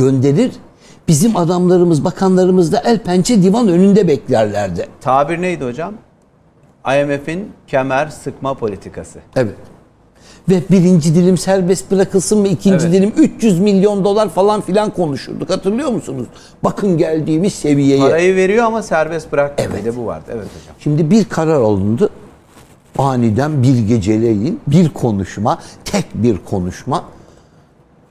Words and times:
gönderir. 0.00 0.52
Bizim 1.08 1.36
adamlarımız, 1.36 2.04
bakanlarımız 2.04 2.72
da 2.72 2.82
el 2.84 2.98
pençe 2.98 3.42
divan 3.42 3.68
önünde 3.68 4.08
beklerlerdi. 4.08 4.86
Tabir 5.00 5.42
neydi 5.42 5.64
hocam? 5.64 5.94
IMF'in 6.86 7.52
kemer 7.66 8.08
sıkma 8.08 8.54
politikası. 8.54 9.18
Evet. 9.36 9.54
Ve 10.48 10.62
birinci 10.70 11.14
dilim 11.14 11.38
serbest 11.38 11.90
bırakılsın 11.90 12.38
mı 12.38 12.48
ikinci 12.48 12.86
Evet. 12.86 12.94
dilim 12.94 13.12
300 13.16 13.60
milyon 13.60 14.04
dolar 14.04 14.28
falan 14.28 14.60
filan 14.60 14.90
konuşurduk. 14.90 15.50
Hatırlıyor 15.50 15.90
musunuz? 15.90 16.26
Bakın 16.64 16.98
geldiğimiz 16.98 17.52
seviyeye. 17.54 18.00
Parayı 18.00 18.36
veriyor 18.36 18.64
ama 18.64 18.82
serbest 18.82 19.32
bırakmıyor. 19.32 19.70
Evet. 19.70 19.84
Bir 19.84 19.92
de 19.92 19.96
bu 19.96 20.06
vardı. 20.06 20.24
Evet 20.28 20.46
hocam. 20.60 20.76
Şimdi 20.78 21.10
bir 21.10 21.24
karar 21.24 21.60
alındı. 21.60 22.10
Aniden 22.98 23.62
bir 23.62 23.78
geceleyin 23.78 24.60
bir 24.66 24.88
konuşma, 24.88 25.58
tek 25.84 26.04
bir 26.14 26.38
konuşma. 26.38 27.04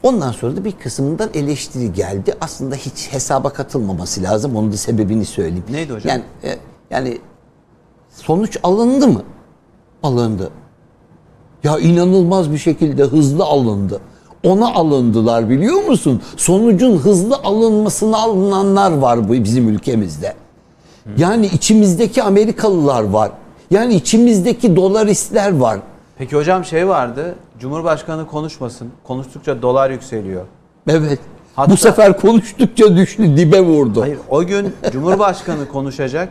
Ondan 0.04 0.32
sonra 0.32 0.56
da 0.56 0.66
bir 0.66 0.72
kısmından 0.72 1.30
eleştiri 1.34 1.94
geldi. 1.94 2.36
Aslında 2.42 2.76
hiç 2.76 3.14
hesaba 3.14 3.50
katılmaması 3.50 4.24
lazım. 4.24 4.56
Onun 4.56 4.72
da 4.72 4.78
sebebini 4.78 5.26
söyleyeyim. 5.26 5.64
Neydi 5.72 5.94
hocam? 5.94 6.10
Yani, 6.10 6.24
e, 6.44 6.58
yani 6.92 7.18
sonuç 8.10 8.58
alındı 8.64 9.08
mı? 9.08 9.24
Alındı. 10.04 10.52
Ya 11.64 11.80
inanılmaz 11.80 12.52
bir 12.52 12.58
şekilde 12.58 13.04
hızlı 13.04 13.44
alındı. 13.44 14.02
Ona 14.44 14.74
alındılar 14.74 15.50
biliyor 15.50 15.84
musun? 15.84 16.22
Sonucun 16.38 16.98
hızlı 16.98 17.36
alınmasına 17.36 18.18
alınanlar 18.18 18.92
var 18.92 19.30
bu 19.30 19.34
bizim 19.34 19.70
ülkemizde. 19.70 20.34
Yani 21.18 21.46
içimizdeki 21.46 22.24
Amerikalılar 22.24 23.04
var. 23.04 23.32
Yani 23.72 23.96
içimizdeki 23.96 24.76
dolaristler 24.76 25.58
var. 25.58 25.80
Peki 26.18 26.36
hocam 26.36 26.66
şey 26.66 26.88
vardı. 26.88 27.36
Cumhurbaşkanı 27.60 28.28
konuşmasın. 28.28 28.88
Konuştukça 29.04 29.62
dolar 29.62 29.90
yükseliyor. 29.90 30.46
Evet. 30.90 31.20
Hatta- 31.56 31.72
Bu 31.72 31.78
sefer 31.78 32.18
konuştukça 32.18 32.96
düştü, 32.98 33.38
dibe 33.38 33.62
vurdu. 33.62 34.02
Hayır 34.02 34.18
o 34.30 34.46
gün 34.46 34.74
Cumhurbaşkanı 34.92 35.68
konuşacak. 35.68 36.30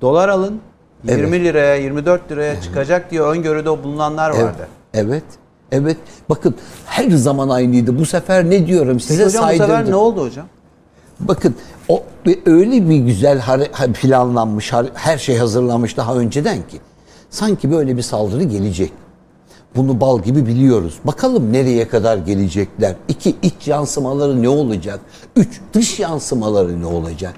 Dolar 0.00 0.28
alın. 0.28 0.60
20 1.04 1.20
Evet. 1.36 1.44
liraya 1.44 1.74
24 1.76 2.30
liraya 2.30 2.60
çıkacak 2.60 3.10
diye 3.10 3.20
öngörüde 3.22 3.84
bulunanlar 3.84 4.30
Evet. 4.30 4.44
vardı. 4.44 4.68
Evet. 4.94 5.24
Evet. 5.72 5.96
Bakın 6.30 6.54
her 6.86 7.10
zaman 7.10 7.48
aynıydı. 7.48 7.98
Bu 7.98 8.06
sefer 8.06 8.50
ne 8.50 8.66
diyorum 8.66 8.92
Peki 8.92 9.04
size 9.06 9.24
hocam 9.26 9.44
bu 9.44 9.48
sefer 9.52 9.66
saydırdım. 9.66 9.92
ne 9.92 9.96
oldu 9.96 10.24
hocam? 10.26 10.46
Bakın 11.20 11.54
o 11.88 12.02
öyle 12.46 12.88
bir 12.88 12.96
güzel 12.96 13.42
planlanmış, 14.00 14.72
her 14.94 15.18
şey 15.18 15.36
hazırlanmış 15.36 15.96
daha 15.96 16.14
önceden 16.16 16.56
ki. 16.56 16.80
Sanki 17.30 17.70
böyle 17.70 17.96
bir 17.96 18.02
saldırı 18.02 18.42
gelecek. 18.42 18.92
Bunu 19.76 20.00
bal 20.00 20.22
gibi 20.22 20.46
biliyoruz. 20.46 20.98
Bakalım 21.04 21.52
nereye 21.52 21.88
kadar 21.88 22.16
gelecekler. 22.16 22.94
İki, 23.08 23.34
iç 23.42 23.68
yansımaları 23.68 24.42
ne 24.42 24.48
olacak? 24.48 25.00
Üç, 25.36 25.60
dış 25.72 26.00
yansımaları 26.00 26.82
ne 26.82 26.86
olacak? 26.86 27.34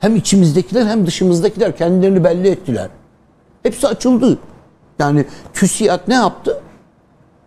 Hem 0.00 0.16
içimizdekiler 0.16 0.86
hem 0.86 1.06
dışımızdakiler 1.06 1.76
kendilerini 1.76 2.24
belli 2.24 2.48
ettiler. 2.48 2.88
Hepsi 3.62 3.88
açıldı. 3.88 4.38
Yani 4.98 5.24
TÜSİAD 5.54 6.00
ne 6.08 6.14
yaptı? 6.14 6.60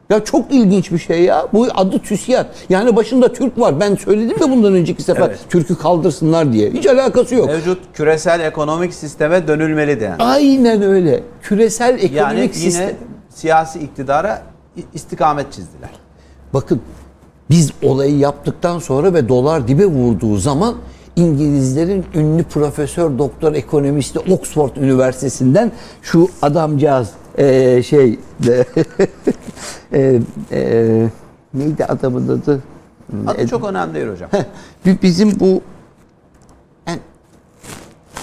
Ya 0.09 0.23
çok 0.23 0.53
ilginç 0.53 0.91
bir 0.91 0.97
şey 0.99 1.23
ya. 1.23 1.47
Bu 1.53 1.67
adı 1.75 1.99
TÜSİAD. 1.99 2.45
Yani 2.69 2.95
başında 2.95 3.33
Türk 3.33 3.59
var. 3.59 3.79
Ben 3.79 3.95
söyledim 3.95 4.37
ya 4.41 4.49
bundan 4.51 4.73
önceki 4.73 5.03
sefer 5.03 5.27
Evet. 5.27 5.39
Türk'ü 5.49 5.77
kaldırsınlar 5.77 6.53
diye. 6.53 6.71
Hiç 6.71 6.85
alakası 6.85 7.35
yok. 7.35 7.47
Mevcut 7.47 7.79
küresel 7.93 8.39
ekonomik 8.39 8.93
sisteme 8.93 9.47
dönülmeli 9.47 9.99
de 9.99 10.03
yani. 10.03 10.23
Aynen 10.23 10.81
öyle. 10.81 11.23
Küresel 11.41 11.93
ekonomik 11.93 12.17
Yani 12.17 12.39
yine 12.39 12.53
sistem. 12.53 12.95
Siyasi 13.35 13.79
iktidara 13.79 14.41
istikamet 14.93 15.53
çizdiler. 15.53 15.89
Bakın 16.53 16.81
biz 17.49 17.71
olayı 17.83 18.17
yaptıktan 18.17 18.79
sonra 18.79 19.13
ve 19.13 19.29
dolar 19.29 19.67
dibe 19.67 19.85
vurduğu 19.85 20.37
zaman 20.37 20.75
İngilizlerin 21.15 22.05
ünlü 22.15 22.43
profesör 22.43 23.17
doktor 23.17 23.53
ekonomisti 23.53 24.19
Oxford 24.19 24.75
Üniversitesi'nden 24.75 25.71
şu 26.01 26.27
adamcağız 26.41 27.09
eee, 27.37 27.83
şey 27.83 28.19
de, 28.39 28.65
eee, 29.93 30.21
eee, 30.51 31.09
neydi 31.53 31.85
adamın 31.85 32.27
adı? 32.27 32.63
Adı 33.27 33.47
çok 33.47 33.63
önemli 33.69 33.93
değil 33.95 34.07
hocam. 34.07 34.29
Bi- 34.85 34.97
Bizim 35.01 35.39
bu 35.39 35.61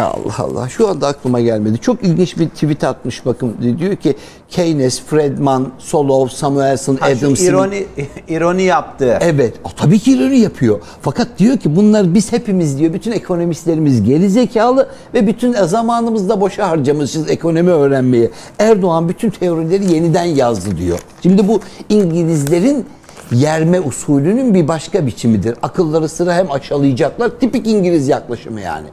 Allah 0.02 0.34
Allah 0.38 0.68
şu 0.68 0.88
anda 0.88 1.06
aklıma 1.06 1.40
gelmedi. 1.40 1.78
Çok 1.78 2.04
ilginç 2.04 2.38
bir 2.38 2.48
tweet 2.48 2.84
atmış 2.84 3.26
bakın. 3.26 3.56
Diyor 3.78 3.96
ki 3.96 4.16
Keynes, 4.48 5.02
Friedman, 5.02 5.68
Solov, 5.78 6.28
Samuelson, 6.28 6.96
Ha, 6.96 7.06
Adam 7.06 7.36
Smith. 7.36 7.42
ironi, 7.42 7.86
ironi 8.28 8.62
yaptı. 8.62 9.18
Evet. 9.20 9.54
o 9.64 9.68
Tabii 9.76 9.98
ki 9.98 10.12
ileri 10.12 10.38
yapıyor. 10.38 10.80
Fakat 11.02 11.28
diyor 11.38 11.56
ki 11.58 11.76
bunlar 11.76 12.14
biz 12.14 12.32
hepimiz 12.32 12.78
diyor 12.78 12.92
bütün 12.92 13.12
ekonomistlerimiz 13.12 14.02
geri 14.02 14.30
zekalı 14.30 14.88
ve 15.14 15.26
bütün 15.26 15.52
zamanımızı 15.52 16.28
da 16.28 16.40
boşa 16.40 16.68
harcamışız 16.68 17.30
ekonomi 17.30 17.70
öğrenmeye. 17.70 18.30
Erdoğan 18.58 19.08
bütün 19.08 19.30
teorileri 19.30 19.92
yeniden 19.92 20.24
yazdı 20.24 20.78
diyor. 20.78 20.98
Şimdi 21.22 21.48
bu 21.48 21.60
İngilizlerin 21.88 22.86
yerme 23.32 23.80
usulünün 23.80 24.54
bir 24.54 24.68
başka 24.68 25.06
biçimidir. 25.06 25.54
Akılları 25.62 26.08
sıra 26.08 26.34
hem 26.34 26.50
aşalayacaklar. 26.50 27.30
Tipik 27.40 27.66
İngiliz 27.66 28.08
yaklaşımı 28.08 28.60
yani. 28.60 28.86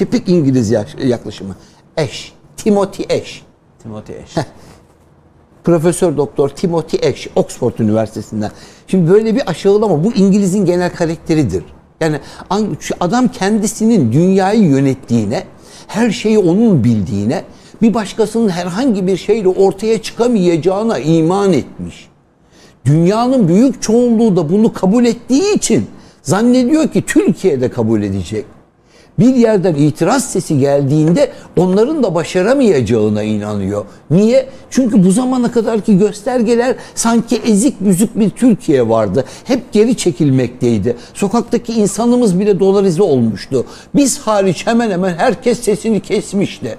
Tipik 0.00 0.28
İngiliz 0.28 0.70
yaklaşımı. 1.04 1.56
Eş. 1.96 2.32
Timothy 2.56 3.06
Eş. 3.08 3.42
Timothy 3.82 4.18
Eş. 4.18 4.34
Profesör 5.64 6.16
Doktor 6.16 6.48
Timothy 6.48 7.10
Ash 7.10 7.28
Oxford 7.36 7.78
Üniversitesi'nden. 7.78 8.50
Şimdi 8.86 9.10
böyle 9.10 9.34
bir 9.34 9.50
aşağılama 9.50 10.04
bu 10.04 10.12
İngiliz'in 10.12 10.64
genel 10.64 10.94
karakteridir. 10.94 11.64
Yani 12.00 12.20
adam 13.00 13.28
kendisinin 13.28 14.12
dünyayı 14.12 14.62
yönettiğine, 14.62 15.44
her 15.86 16.10
şeyi 16.10 16.38
onun 16.38 16.84
bildiğine, 16.84 17.44
bir 17.82 17.94
başkasının 17.94 18.48
herhangi 18.48 19.06
bir 19.06 19.16
şeyle 19.16 19.48
ortaya 19.48 20.02
çıkamayacağına 20.02 20.98
iman 20.98 21.52
etmiş. 21.52 22.08
Dünyanın 22.84 23.48
büyük 23.48 23.82
çoğunluğu 23.82 24.36
da 24.36 24.50
bunu 24.50 24.72
kabul 24.72 25.04
ettiği 25.04 25.54
için 25.54 25.86
zannediyor 26.22 26.88
ki 26.88 27.02
Türkiye'de 27.06 27.70
kabul 27.70 28.02
edecek. 28.02 28.44
Bir 29.20 29.34
yerden 29.34 29.74
itiraz 29.74 30.30
sesi 30.30 30.58
geldiğinde 30.58 31.30
onların 31.56 32.02
da 32.02 32.14
başaramayacağına 32.14 33.22
inanıyor. 33.22 33.84
Niye? 34.10 34.48
Çünkü 34.70 35.04
bu 35.04 35.10
zamana 35.10 35.52
kadarki 35.52 35.98
göstergeler 35.98 36.76
sanki 36.94 37.36
ezik 37.36 37.80
büzük 37.80 38.18
bir 38.18 38.30
Türkiye 38.30 38.88
vardı. 38.88 39.24
Hep 39.44 39.72
geri 39.72 39.96
çekilmekteydi. 39.96 40.96
Sokaktaki 41.14 41.72
insanımız 41.72 42.40
bile 42.40 42.60
dolarize 42.60 43.02
olmuştu. 43.02 43.64
Biz 43.94 44.18
hariç 44.18 44.66
hemen 44.66 44.90
hemen 44.90 45.14
herkes 45.14 45.60
sesini 45.60 46.00
kesmişti. 46.00 46.78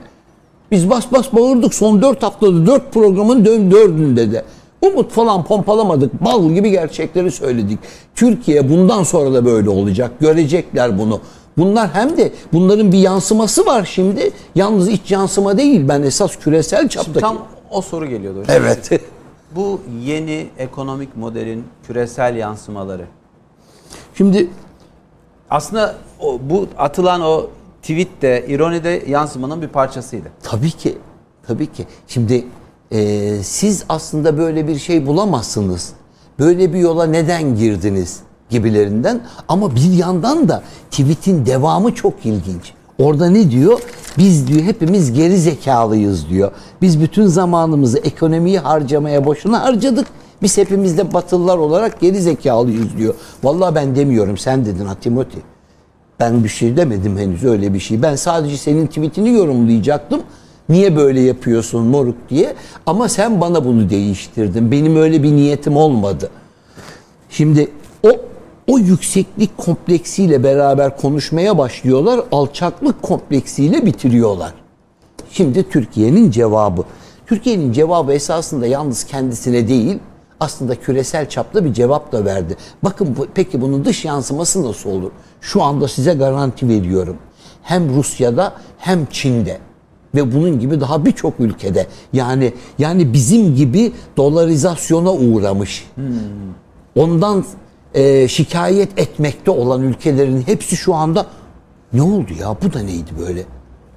Biz 0.72 0.90
bas 0.90 1.12
bas 1.12 1.34
bağırdık 1.34 1.74
son 1.74 2.02
dört 2.02 2.24
haftada 2.24 2.66
dört 2.66 2.94
programın 2.94 3.46
dön 3.46 3.72
dördünde 3.72 4.32
de. 4.32 4.44
Umut 4.82 5.12
falan 5.12 5.44
pompalamadık. 5.44 6.26
Bal 6.26 6.50
gibi 6.52 6.72
gerçekleri 6.72 7.32
söyledik. 7.32 7.80
Türkiye 8.16 8.70
bundan 8.70 9.04
sonra 9.04 9.34
da 9.34 9.46
böyle 9.46 9.70
olacak. 9.70 10.12
Görecekler 10.20 11.00
bunu. 11.00 11.20
Bunlar 11.58 11.90
hem 11.94 12.18
de 12.18 12.32
bunların 12.54 12.92
bir 12.92 12.98
yansıması 12.98 13.66
var 13.66 13.86
şimdi. 13.86 14.32
Yalnız 14.56 14.90
iç 14.90 15.12
yansıma 15.12 15.58
değil. 15.58 15.88
Ben 15.88 16.02
esas 16.02 16.36
küresel 16.36 16.90
çaptaki. 16.90 17.20
Tam 17.20 17.38
o 17.70 17.82
soru 17.82 18.06
geliyordu 18.06 18.40
hocam. 18.40 18.58
Evet. 18.60 19.02
Bu 19.56 19.82
yeni 20.04 20.48
ekonomik 20.58 21.18
modelin 21.18 21.64
küresel 21.88 22.36
yansımaları. 22.36 23.06
Şimdi 24.16 24.50
Aslında 25.52 25.96
o, 26.20 26.40
bu 26.50 26.68
atılan 26.78 27.22
o 27.22 27.48
tweet 27.82 28.22
de 28.22 28.46
ironi 28.48 28.84
de 28.84 29.04
yansımanın 29.08 29.62
bir 29.62 29.68
parçasıydı. 29.68 30.28
Tabii 30.44 30.72
ki. 30.72 30.98
Tabii 31.48 31.72
ki. 31.72 31.88
Şimdi 32.08 32.46
e, 32.92 33.44
siz 33.44 33.84
aslında 33.90 34.38
böyle 34.38 34.68
bir 34.68 34.80
şey 34.80 35.08
bulamazsınız. 35.08 35.94
Böyle 36.40 36.74
bir 36.74 36.80
yola 36.80 37.06
neden 37.06 37.56
girdiniz 37.56 38.20
gibilerinden. 38.52 39.22
Ama 39.48 39.76
bir 39.76 39.94
yandan 39.94 40.50
da 40.50 40.64
tweetin 40.92 41.46
devamı 41.46 41.96
çok 41.96 42.14
ilginç. 42.26 42.74
Orada 43.00 43.30
ne 43.30 43.52
diyor? 43.52 43.80
Biz 44.18 44.48
diyor 44.48 44.62
hepimiz 44.62 45.14
geri 45.14 45.38
zekalıyız 45.38 46.30
diyor. 46.30 46.52
Biz 46.82 47.02
bütün 47.02 47.26
zamanımızı 47.26 47.98
ekonomiyi 47.98 48.60
harcamaya 48.60 49.26
boşuna 49.26 49.64
harcadık. 49.64 50.08
Biz 50.42 50.58
hepimiz 50.58 50.98
de 50.98 51.14
batılılar 51.14 51.58
olarak 51.58 52.00
geri 52.00 52.22
zekalıyız 52.22 52.98
diyor. 52.98 53.14
Vallahi 53.44 53.76
ben 53.76 53.96
demiyorum 53.96 54.38
sen 54.38 54.66
dedin 54.66 54.86
ha 54.86 54.96
Timothy. 54.96 55.42
Ben 56.20 56.44
bir 56.44 56.50
şey 56.50 56.78
demedim 56.78 57.18
henüz 57.18 57.44
öyle 57.44 57.74
bir 57.74 57.80
şey. 57.80 58.02
Ben 58.02 58.16
sadece 58.16 58.58
senin 58.58 58.88
tweetini 58.88 59.34
yorumlayacaktım. 59.34 60.22
Niye 60.70 60.96
böyle 60.96 61.22
yapıyorsun 61.22 61.84
moruk 61.88 62.30
diye. 62.30 62.54
Ama 62.86 63.10
sen 63.10 63.42
bana 63.42 63.66
bunu 63.66 63.90
değiştirdin. 63.90 64.72
Benim 64.72 64.96
öyle 64.96 65.24
bir 65.24 65.32
niyetim 65.32 65.78
olmadı. 65.78 66.30
Şimdi 67.30 67.72
o 68.04 68.10
o 68.72 68.78
yükseklik 68.78 69.58
kompleksiyle 69.58 70.44
beraber 70.44 70.98
konuşmaya 70.98 71.58
başlıyorlar. 71.58 72.22
Alçaklık 72.32 73.02
kompleksiyle 73.02 73.86
bitiriyorlar. 73.86 74.54
Şimdi 75.32 75.70
Türkiye'nin 75.70 76.32
cevabı. 76.32 76.84
Türkiye'nin 77.28 77.72
cevabı 77.72 78.14
esasında 78.14 78.68
yalnız 78.68 79.04
kendisine 79.04 79.68
değil, 79.68 80.00
aslında 80.40 80.76
küresel 80.76 81.30
çapta 81.30 81.66
bir 81.66 81.74
cevap 81.74 82.12
da 82.12 82.26
verdi. 82.26 82.58
Bakın 82.84 83.16
bu, 83.18 83.28
peki 83.34 83.62
bunun 83.62 83.86
dış 83.86 84.06
yansıması 84.06 84.64
nasıl 84.64 84.90
olur? 84.90 85.12
Şu 85.42 85.64
anda 85.64 85.88
size 85.88 86.14
garanti 86.14 86.68
veriyorum. 86.70 87.18
Hem 87.64 87.96
Rusya'da 87.96 88.54
hem 88.78 89.06
Çin'de 89.06 89.58
ve 90.16 90.34
bunun 90.34 90.60
gibi 90.60 90.82
daha 90.82 91.06
birçok 91.06 91.40
ülkede 91.40 91.88
yani 92.14 92.54
yani 92.80 93.14
bizim 93.14 93.56
gibi 93.56 93.92
dolarizasyona 94.18 95.14
uğramış. 95.14 95.88
Ondan 96.96 97.44
e, 97.94 98.28
şikayet 98.28 99.00
etmekte 99.00 99.52
olan 99.52 99.82
ülkelerin 99.82 100.42
hepsi 100.42 100.78
şu 100.78 100.96
anda 100.96 101.26
ne 101.94 102.02
oldu 102.02 102.32
ya 102.40 102.56
bu 102.64 102.74
da 102.74 102.80
neydi 102.80 103.12
böyle? 103.20 103.46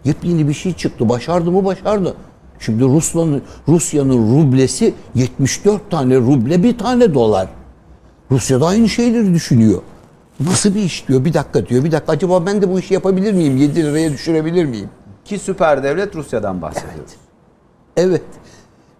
Yepyeni 0.05 0.49
bir 0.49 0.55
şey 0.55 0.75
çıktı. 0.75 1.09
Başardı 1.09 1.51
mı 1.51 1.65
başardı. 1.65 2.15
Şimdi 2.59 2.85
Rusya'nın 2.85 3.43
Rusya'nın 3.69 4.35
rublesi 4.35 4.95
74 5.15 5.91
tane 5.91 6.17
ruble 6.17 6.63
bir 6.63 6.79
tane 6.79 7.15
dolar. 7.15 7.49
Rusya 8.31 8.61
da 8.61 8.67
aynı 8.67 8.89
şeyleri 8.89 9.35
düşünüyor. 9.35 9.83
Nasıl 10.41 10.75
bir 10.75 10.81
iş 10.83 11.09
diyor. 11.09 11.25
Bir 11.25 11.35
dakika 11.35 11.67
diyor. 11.67 11.85
Bir 11.85 11.93
dakika 11.93 12.13
acaba 12.13 12.47
ben 12.47 12.63
de 12.63 12.71
bu 12.73 12.79
işi 12.79 12.95
yapabilir 12.95 13.33
miyim? 13.33 13.57
7 13.57 13.83
liraya 13.85 14.13
düşürebilir 14.13 14.65
miyim? 14.65 14.89
Ki 15.25 15.39
süper 15.39 15.83
devlet 15.83 16.17
Rusya'dan 16.17 16.63
bahsediyoruz. 16.63 17.13
Evet. 17.97 18.23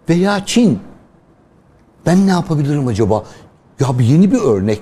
Veya 0.09 0.45
Çin. 0.45 0.79
Ben 2.05 2.27
ne 2.27 2.31
yapabilirim 2.31 2.87
acaba? 2.87 3.23
Ya 3.79 3.99
bir 3.99 4.03
yeni 4.03 4.31
bir 4.31 4.39
örnek. 4.39 4.81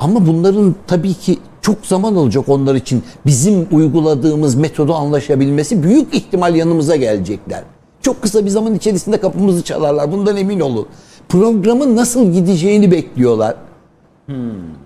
Ama 0.00 0.26
bunların 0.26 0.74
tabii 0.86 1.14
ki 1.14 1.38
çok 1.62 1.86
zaman 1.86 2.14
alacak 2.14 2.48
onlar 2.48 2.74
için. 2.74 3.02
Bizim 3.26 3.66
uyguladığımız 3.72 4.54
metodu 4.54 4.94
anlaşabilmesi 4.94 5.82
büyük 5.82 6.14
ihtimal 6.14 6.54
yanımıza 6.54 6.96
gelecekler. 6.96 7.62
Çok 8.02 8.22
kısa 8.22 8.44
bir 8.44 8.50
zaman 8.50 8.74
içerisinde 8.74 9.20
kapımızı 9.20 9.62
çalarlar. 9.62 10.12
Bundan 10.12 10.36
emin 10.36 10.60
olun. 10.60 10.86
Programın 11.28 11.96
nasıl 11.96 12.32
gideceğini 12.32 12.90
bekliyorlar. 12.90 13.54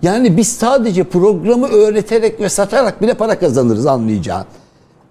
Yani 0.01 0.37
biz 0.37 0.47
sadece 0.47 1.03
programı 1.03 1.67
öğreterek 1.67 2.41
ve 2.41 2.49
satarak 2.49 3.01
bile 3.01 3.13
para 3.13 3.39
kazanırız 3.39 3.85
anlayacağın. 3.85 4.45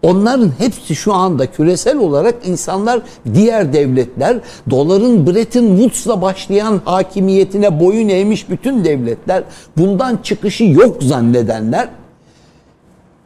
Onların 0.06 0.52
hepsi 0.58 0.94
şu 0.94 1.14
anda 1.14 1.46
küresel 1.46 1.98
olarak 1.98 2.34
insanlar, 2.44 3.00
diğer 3.34 3.72
devletler, 3.72 4.36
doların 4.70 5.26
Bretton 5.26 5.76
Woods'la 5.76 6.22
başlayan 6.22 6.80
hakimiyetine 6.84 7.80
boyun 7.80 8.08
eğmiş 8.08 8.50
bütün 8.50 8.84
devletler, 8.84 9.42
bundan 9.76 10.18
çıkışı 10.22 10.64
yok 10.64 11.02
zannedenler, 11.02 11.88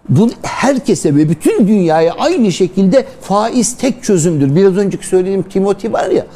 bu 0.08 0.30
herkese 0.42 1.16
ve 1.16 1.28
bütün 1.28 1.68
dünyaya 1.68 2.12
aynı 2.12 2.52
şekilde 2.52 3.04
faiz 3.20 3.76
tek 3.76 4.04
çözümdür. 4.04 4.56
Biraz 4.56 4.76
önceki 4.76 5.06
söylediğim 5.06 5.42
Timothy 5.42 5.92
var 5.92 6.10
ya, 6.10 6.26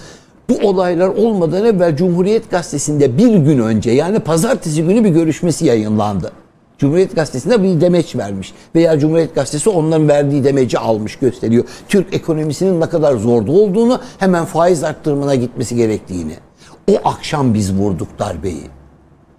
bu 0.50 0.68
olaylar 0.68 1.08
olmadan 1.08 1.64
evvel 1.64 1.96
Cumhuriyet 1.96 2.50
Gazetesi'nde 2.50 3.18
bir 3.18 3.34
gün 3.34 3.58
önce 3.58 3.90
yani 3.90 4.18
pazartesi 4.18 4.82
günü 4.82 5.04
bir 5.04 5.10
görüşmesi 5.10 5.66
yayınlandı. 5.66 6.43
Cumhuriyet 6.84 7.16
Gazetesi'ne 7.16 7.62
bir 7.62 7.80
demeç 7.80 8.16
vermiş. 8.16 8.54
Veya 8.74 8.98
Cumhuriyet 8.98 9.34
Gazetesi 9.34 9.70
onların 9.70 10.08
verdiği 10.08 10.44
demeci 10.44 10.78
almış 10.78 11.16
gösteriyor. 11.16 11.64
Türk 11.88 12.14
ekonomisinin 12.14 12.80
ne 12.80 12.88
kadar 12.88 13.16
zorda 13.16 13.52
olduğunu 13.52 14.00
hemen 14.18 14.44
faiz 14.44 14.84
arttırımına 14.84 15.34
gitmesi 15.34 15.76
gerektiğini. 15.76 16.36
O 16.90 16.92
akşam 17.04 17.54
biz 17.54 17.74
vurduk 17.74 18.08
darbeyi. 18.18 18.62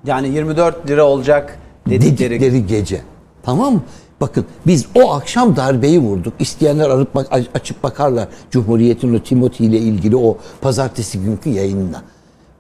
Yani 0.05 0.27
24 0.27 0.89
lira 0.89 1.03
olacak 1.03 1.59
dedikleri. 1.89 2.29
Dedikleri 2.41 2.67
gece. 2.67 3.01
Tamam 3.43 3.73
mı? 3.73 3.81
Bakın 4.21 4.45
biz 4.67 4.85
o 4.95 5.13
akşam 5.13 5.55
darbeyi 5.55 5.99
vurduk. 5.99 6.33
İsteyenler 6.39 6.89
arıp 6.89 7.15
bak, 7.15 7.27
açıp 7.53 7.83
bakarlar 7.83 8.27
Cumhuriyet'in 8.51 9.13
o 9.13 9.19
Timothy 9.19 9.69
ile 9.69 9.77
ilgili 9.77 10.15
o 10.15 10.37
pazartesi 10.61 11.19
günkü 11.19 11.49
yayınına. 11.49 12.01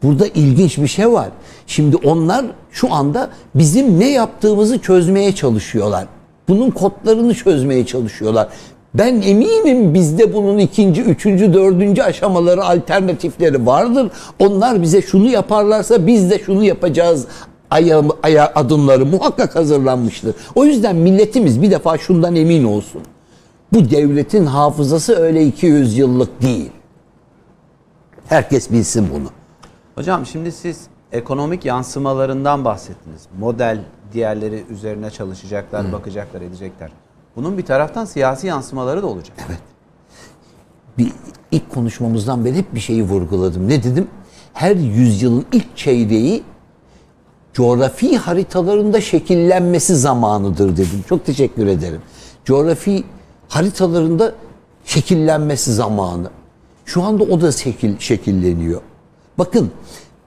Burada 0.03 0.27
ilginç 0.27 0.77
bir 0.77 0.87
şey 0.87 1.11
var. 1.11 1.29
Şimdi 1.67 1.95
onlar 1.95 2.45
şu 2.71 2.93
anda 2.93 3.29
bizim 3.55 3.99
ne 3.99 4.11
yaptığımızı 4.11 4.79
çözmeye 4.79 5.35
çalışıyorlar. 5.35 6.05
Bunun 6.47 6.71
kodlarını 6.71 7.33
çözmeye 7.35 7.85
çalışıyorlar. 7.85 8.47
Ben 8.93 9.21
eminim 9.21 9.93
bizde 9.93 10.33
bunun 10.33 10.57
ikinci, 10.57 11.01
üçüncü, 11.01 11.53
dördüncü 11.53 12.01
aşamaları, 12.01 12.65
alternatifleri 12.65 13.65
vardır. 13.65 14.11
Onlar 14.39 14.81
bize 14.81 15.01
şunu 15.01 15.29
yaparlarsa 15.29 16.07
biz 16.07 16.31
de 16.31 16.39
şunu 16.39 16.63
yapacağız 16.63 17.27
aya, 18.23 18.51
adımları 18.55 19.05
muhakkak 19.05 19.55
hazırlanmıştır. 19.55 20.35
O 20.55 20.65
yüzden 20.65 20.95
milletimiz 20.95 21.61
bir 21.61 21.71
defa 21.71 21.97
şundan 21.97 22.35
emin 22.35 22.63
olsun. 22.63 23.01
Bu 23.73 23.89
devletin 23.89 24.45
hafızası 24.45 25.15
öyle 25.15 25.45
200 25.45 25.97
yıllık 25.97 26.41
değil. 26.41 26.71
Herkes 28.27 28.71
bilsin 28.71 29.07
bunu. 29.13 29.29
Hocam 29.95 30.25
şimdi 30.25 30.51
siz 30.51 30.87
ekonomik 31.11 31.65
yansımalarından 31.65 32.65
bahsettiniz. 32.65 33.21
Model 33.39 33.79
diğerleri 34.13 34.63
üzerine 34.69 35.11
çalışacaklar, 35.11 35.91
bakacaklar, 35.91 36.41
edecekler. 36.41 36.91
Bunun 37.35 37.57
bir 37.57 37.65
taraftan 37.65 38.05
siyasi 38.05 38.47
yansımaları 38.47 39.01
da 39.01 39.07
olacak. 39.07 39.37
Evet. 39.47 39.59
Bir 40.97 41.11
ilk 41.51 41.69
konuşmamızdan 41.69 42.45
beri 42.45 42.55
hep 42.55 42.75
bir 42.75 42.79
şeyi 42.79 43.03
vurguladım. 43.03 43.69
Ne 43.69 43.83
dedim? 43.83 44.07
Her 44.53 44.75
yüzyılın 44.75 45.45
ilk 45.51 45.77
çeyreği 45.77 46.43
coğrafi 47.53 48.17
haritalarında 48.17 49.01
şekillenmesi 49.01 49.95
zamanıdır 49.95 50.77
dedim. 50.77 51.03
Çok 51.09 51.25
teşekkür 51.25 51.67
ederim. 51.67 52.01
Coğrafi 52.45 53.03
haritalarında 53.49 54.35
şekillenmesi 54.85 55.73
zamanı. 55.73 56.29
Şu 56.85 57.03
anda 57.03 57.23
o 57.23 57.41
da 57.41 57.51
şekil, 57.51 57.99
şekilleniyor. 57.99 58.81
Bakın 59.37 59.71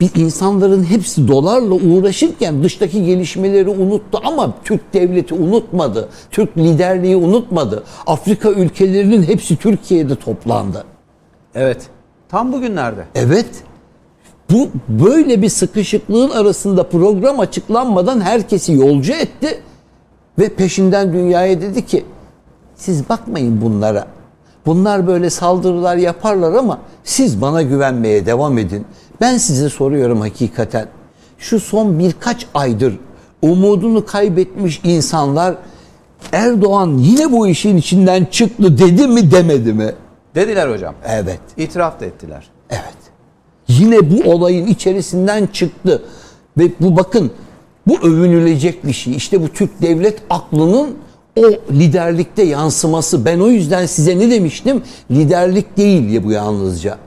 bir 0.01 0.15
insanların 0.15 0.85
hepsi 0.85 1.29
dolarla 1.29 1.75
uğraşırken 1.75 2.65
dıştaki 2.65 3.05
gelişmeleri 3.05 3.69
unuttu 3.69 4.21
ama 4.25 4.55
Türk 4.65 4.95
devleti 4.95 5.35
unutmadı. 5.35 6.09
Türk 6.31 6.59
liderliği 6.59 7.17
unutmadı. 7.17 7.85
Afrika 8.07 8.51
ülkelerinin 8.51 9.23
hepsi 9.23 9.57
Türkiye'de 9.57 10.17
toplandı. 10.17 10.85
Evet. 11.55 11.87
Tam 12.29 12.53
bugünlerde. 12.53 13.05
Evet. 13.15 13.49
Bu 14.51 14.69
böyle 14.89 15.43
bir 15.43 15.49
sıkışıklığın 15.49 16.31
arasında 16.31 16.89
program 16.89 17.41
açıklanmadan 17.41 18.21
herkesi 18.21 18.73
yolcu 18.73 19.13
etti 19.13 19.63
ve 20.39 20.49
peşinden 20.49 21.13
dünyaya 21.13 21.61
dedi 21.61 21.87
ki 21.87 22.05
siz 22.77 23.09
bakmayın 23.09 23.61
bunlara. 23.61 24.07
Bunlar 24.69 25.07
böyle 25.07 25.31
saldırılar 25.31 25.97
yaparlar 25.97 26.53
ama 26.53 26.79
siz 27.05 27.41
bana 27.41 27.63
güvenmeye 27.63 28.27
devam 28.27 28.59
edin. 28.59 28.87
Ben 29.21 29.37
size 29.39 29.69
soruyorum 29.69 30.21
hakikaten. 30.21 30.89
Şu 31.39 31.61
son 31.61 31.99
birkaç 31.99 32.47
aydır 32.55 32.99
umudunu 33.43 34.07
kaybetmiş 34.07 34.81
insanlar 34.85 35.55
Erdoğan 36.33 36.99
yine 36.99 37.33
bu 37.33 37.49
işin 37.49 37.77
içinden 37.77 38.25
çıktı 38.25 38.79
dedi 38.79 39.07
mi 39.07 39.31
demedi 39.31 39.73
mi? 39.73 39.93
Dediler 40.35 40.71
hocam. 40.71 40.95
Evet. 41.07 41.41
İtiraf 41.57 42.01
da 42.01 42.05
ettiler. 42.05 42.51
Evet. 42.71 42.99
Yine 43.69 44.11
bu 44.11 44.31
olayın 44.31 44.67
içerisinden 44.67 45.47
çıktı. 45.47 46.03
Ve 46.59 46.71
bu 46.81 46.97
bakın 46.97 47.31
bu 47.87 47.99
övünülecek 47.99 48.87
bir 48.87 48.93
şey. 48.93 49.17
İşte 49.17 49.43
bu 49.43 49.49
Türk 49.49 49.83
devlet 49.83 50.19
aklının 50.31 50.97
o 51.39 51.73
liderlikte 51.73 52.43
yansıması. 52.43 53.25
Ben 53.25 53.41
o 53.41 53.49
yüzden 53.49 53.87
size 53.87 54.19
ne 54.19 54.31
demiştim? 54.31 54.83
Liderlik 55.11 55.77
değil 55.77 56.11
ya 56.11 56.25
bu 56.25 56.33
yalnızca. 56.33 56.99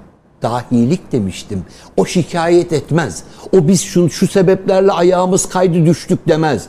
Dahilik 0.41 1.11
demiştim. 1.11 1.63
O 1.97 2.05
şikayet 2.05 2.73
etmez. 2.73 3.23
O 3.53 3.67
biz 3.67 3.81
şu, 3.81 4.09
şu 4.09 4.27
sebeplerle 4.27 4.91
ayağımız 4.91 5.50
kaydı 5.50 5.85
düştük 5.85 6.27
demez. 6.27 6.67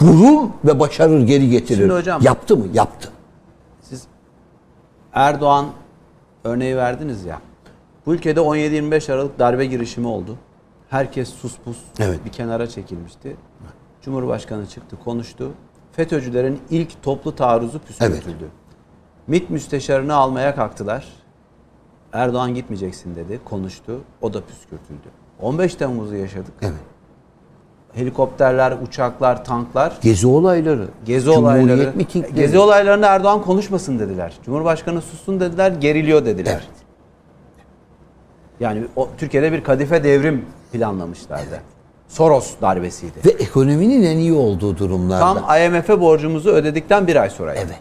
Vurur 0.00 0.48
ve 0.64 0.80
başarır 0.80 1.20
geri 1.26 1.50
getirir. 1.50 1.78
Şimdi 1.80 1.92
hocam- 1.92 2.22
Yaptı 2.22 2.56
mı? 2.56 2.64
Yaptı. 2.74 3.08
Siz 3.82 4.02
Erdoğan 5.12 5.66
örneği 6.44 6.76
verdiniz 6.76 7.24
ya. 7.24 7.40
Bu 8.06 8.14
ülkede 8.14 8.40
17-25 8.40 9.12
Aralık 9.12 9.38
darbe 9.38 9.66
girişimi 9.66 10.06
oldu. 10.06 10.36
Herkes 10.90 11.28
sus 11.28 11.52
pus 11.64 11.76
Evet. 11.98 12.20
bir 12.24 12.30
kenara 12.30 12.66
çekilmişti. 12.68 13.36
Cumhurbaşkanı 14.02 14.66
çıktı, 14.66 14.96
konuştu. 15.04 15.50
FETÖ'cülerin 15.92 16.60
ilk 16.70 17.02
toplu 17.02 17.34
taarruzu 17.34 17.78
püskürtüldü. 17.78 18.48
MİT 19.26 19.50
müsteşarını 19.50 20.14
almaya 20.14 20.54
kalktılar. 20.54 21.08
Erdoğan 22.12 22.54
gitmeyeceksin 22.54 23.16
dedi, 23.16 23.40
konuştu. 23.44 24.00
O 24.20 24.34
da 24.34 24.40
püskürtüldü. 24.40 25.08
15 25.40 25.74
Temmuz'u 25.74 26.16
yaşadık. 26.16 26.52
Evet. 26.62 26.72
Helikopterler, 27.94 28.76
uçaklar, 28.86 29.44
tanklar 29.44 29.98
Gezi 30.02 30.26
olayları. 30.26 30.88
Gezi 31.04 31.30
olayları. 31.30 31.92
mitingleri. 31.94 32.34
Gezi 32.34 32.58
olaylarında 32.58 33.06
Erdoğan 33.06 33.42
konuşmasın 33.42 33.98
dediler. 33.98 34.32
Cumhurbaşkanı 34.44 35.02
sussun 35.02 35.40
dediler, 35.40 35.72
geriliyor 35.72 36.24
dediler. 36.24 36.52
Evet. 36.52 36.68
Yani 38.60 38.84
o, 38.96 39.08
Türkiye'de 39.18 39.52
bir 39.52 39.64
kadife 39.64 40.04
devrim 40.04 40.46
planlamışlardı. 40.72 41.60
Soros 42.12 42.50
darbesiydi. 42.62 43.12
Ve 43.24 43.30
ekonominin 43.30 44.02
en 44.02 44.16
iyi 44.16 44.32
olduğu 44.32 44.78
durumlarda. 44.78 45.40
Tam 45.40 45.58
IMF'e 45.60 46.00
borcumuzu 46.00 46.50
ödedikten 46.50 47.06
bir 47.06 47.16
ay 47.16 47.30
sonra. 47.30 47.54
Evet. 47.54 47.78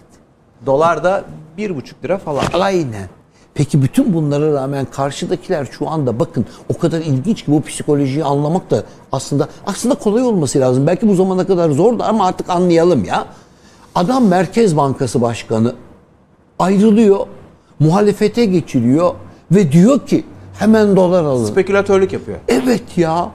Dolar 0.66 1.04
da 1.04 1.24
bir 1.58 1.76
buçuk 1.76 2.04
lira 2.04 2.18
falan. 2.18 2.44
Aynen. 2.54 3.10
Peki 3.54 3.82
bütün 3.82 4.14
bunlara 4.14 4.54
rağmen 4.54 4.86
karşıdakiler 4.86 5.68
şu 5.72 5.90
anda 5.90 6.20
bakın 6.20 6.46
o 6.76 6.78
kadar 6.78 7.00
ilginç 7.00 7.46
ki 7.46 7.52
bu 7.52 7.62
psikolojiyi 7.62 8.24
anlamak 8.24 8.72
da 8.72 8.84
aslında 9.12 9.48
aslında 9.66 9.96
kolay 9.96 10.24
olması 10.24 10.60
lazım. 10.60 10.88
Belki 10.88 11.08
bu 11.08 11.16
zamana 11.16 11.48
kadar 11.48 11.70
zordu 11.70 12.04
ama 12.04 12.28
artık 12.28 12.50
anlayalım 12.50 13.06
ya. 13.06 13.26
Adam 13.96 14.28
Merkez 14.28 14.78
Bankası 14.78 15.22
Başkanı 15.22 15.76
ayrılıyor, 16.60 17.20
muhalefete 17.80 18.46
geçiliyor 18.46 19.14
ve 19.52 19.72
diyor 19.72 20.08
ki 20.08 20.24
hemen 20.60 20.96
dolar 20.96 21.24
alın. 21.24 21.46
Spekülatörlük 21.46 22.14
yapıyor. 22.14 22.38
Evet 22.48 22.98
ya. 22.98 23.32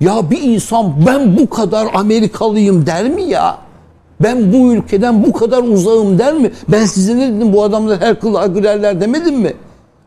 Ya 0.00 0.30
bir 0.30 0.42
insan 0.42 1.06
ben 1.06 1.36
bu 1.36 1.50
kadar 1.50 1.88
Amerikalıyım 1.94 2.86
der 2.86 3.08
mi 3.10 3.22
ya? 3.22 3.58
Ben 4.20 4.52
bu 4.52 4.72
ülkeden 4.72 5.24
bu 5.24 5.32
kadar 5.32 5.62
uzağım 5.62 6.18
der 6.18 6.34
mi? 6.34 6.52
Ben 6.68 6.84
size 6.84 7.16
ne 7.16 7.34
dedim 7.34 7.52
bu 7.52 7.62
adamlar 7.62 8.00
her 8.00 8.20
kılığa 8.20 8.46
girerler 8.46 9.00
demedim 9.00 9.40
mi? 9.40 9.54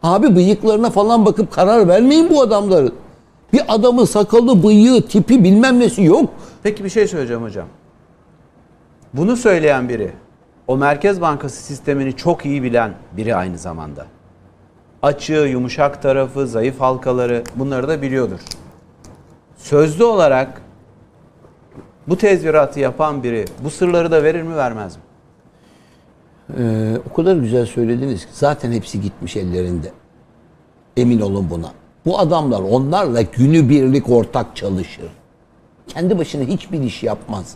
Abi 0.03 0.35
bıyıklarına 0.35 0.89
falan 0.89 1.25
bakıp 1.25 1.51
karar 1.51 1.87
vermeyin 1.87 2.29
bu 2.29 2.41
adamların. 2.41 2.93
Bir 3.53 3.61
adamın 3.67 4.05
sakalı, 4.05 4.63
bıyığı, 4.63 5.01
tipi 5.01 5.43
bilmem 5.43 5.79
nesi 5.79 6.03
yok. 6.03 6.29
Peki 6.63 6.83
bir 6.83 6.89
şey 6.89 7.07
söyleyeceğim 7.07 7.43
hocam. 7.43 7.65
Bunu 9.13 9.37
söyleyen 9.37 9.89
biri, 9.89 10.11
o 10.67 10.77
Merkez 10.77 11.21
Bankası 11.21 11.63
sistemini 11.63 12.15
çok 12.15 12.45
iyi 12.45 12.63
bilen 12.63 12.91
biri 13.17 13.35
aynı 13.35 13.57
zamanda. 13.57 14.05
Açığı, 15.01 15.47
yumuşak 15.51 16.01
tarafı, 16.01 16.47
zayıf 16.47 16.81
halkaları 16.81 17.43
bunları 17.55 17.87
da 17.87 18.01
biliyordur. 18.01 18.39
Sözlü 19.63 20.03
olarak 20.03 20.61
bu 22.07 22.17
tezviratı 22.17 22.79
yapan 22.79 23.23
biri 23.23 23.45
bu 23.63 23.69
sırları 23.69 24.11
da 24.11 24.23
verir 24.23 24.41
mi 24.41 24.55
vermez 24.55 24.95
mi? 24.95 25.01
Ee, 26.57 26.97
o 27.11 27.13
kadar 27.13 27.35
güzel 27.35 27.65
söylediniz 27.65 28.25
ki 28.25 28.31
zaten 28.33 28.71
hepsi 28.71 29.01
gitmiş 29.01 29.35
ellerinde. 29.35 29.91
Emin 30.97 31.19
olun 31.19 31.49
buna. 31.49 31.71
Bu 32.05 32.19
adamlar 32.19 32.61
onlarla 32.61 33.21
günübirlik 33.21 34.09
ortak 34.09 34.55
çalışır. 34.55 35.07
Kendi 35.87 36.17
başına 36.17 36.43
hiçbir 36.43 36.81
iş 36.81 37.03
yapmaz. 37.03 37.55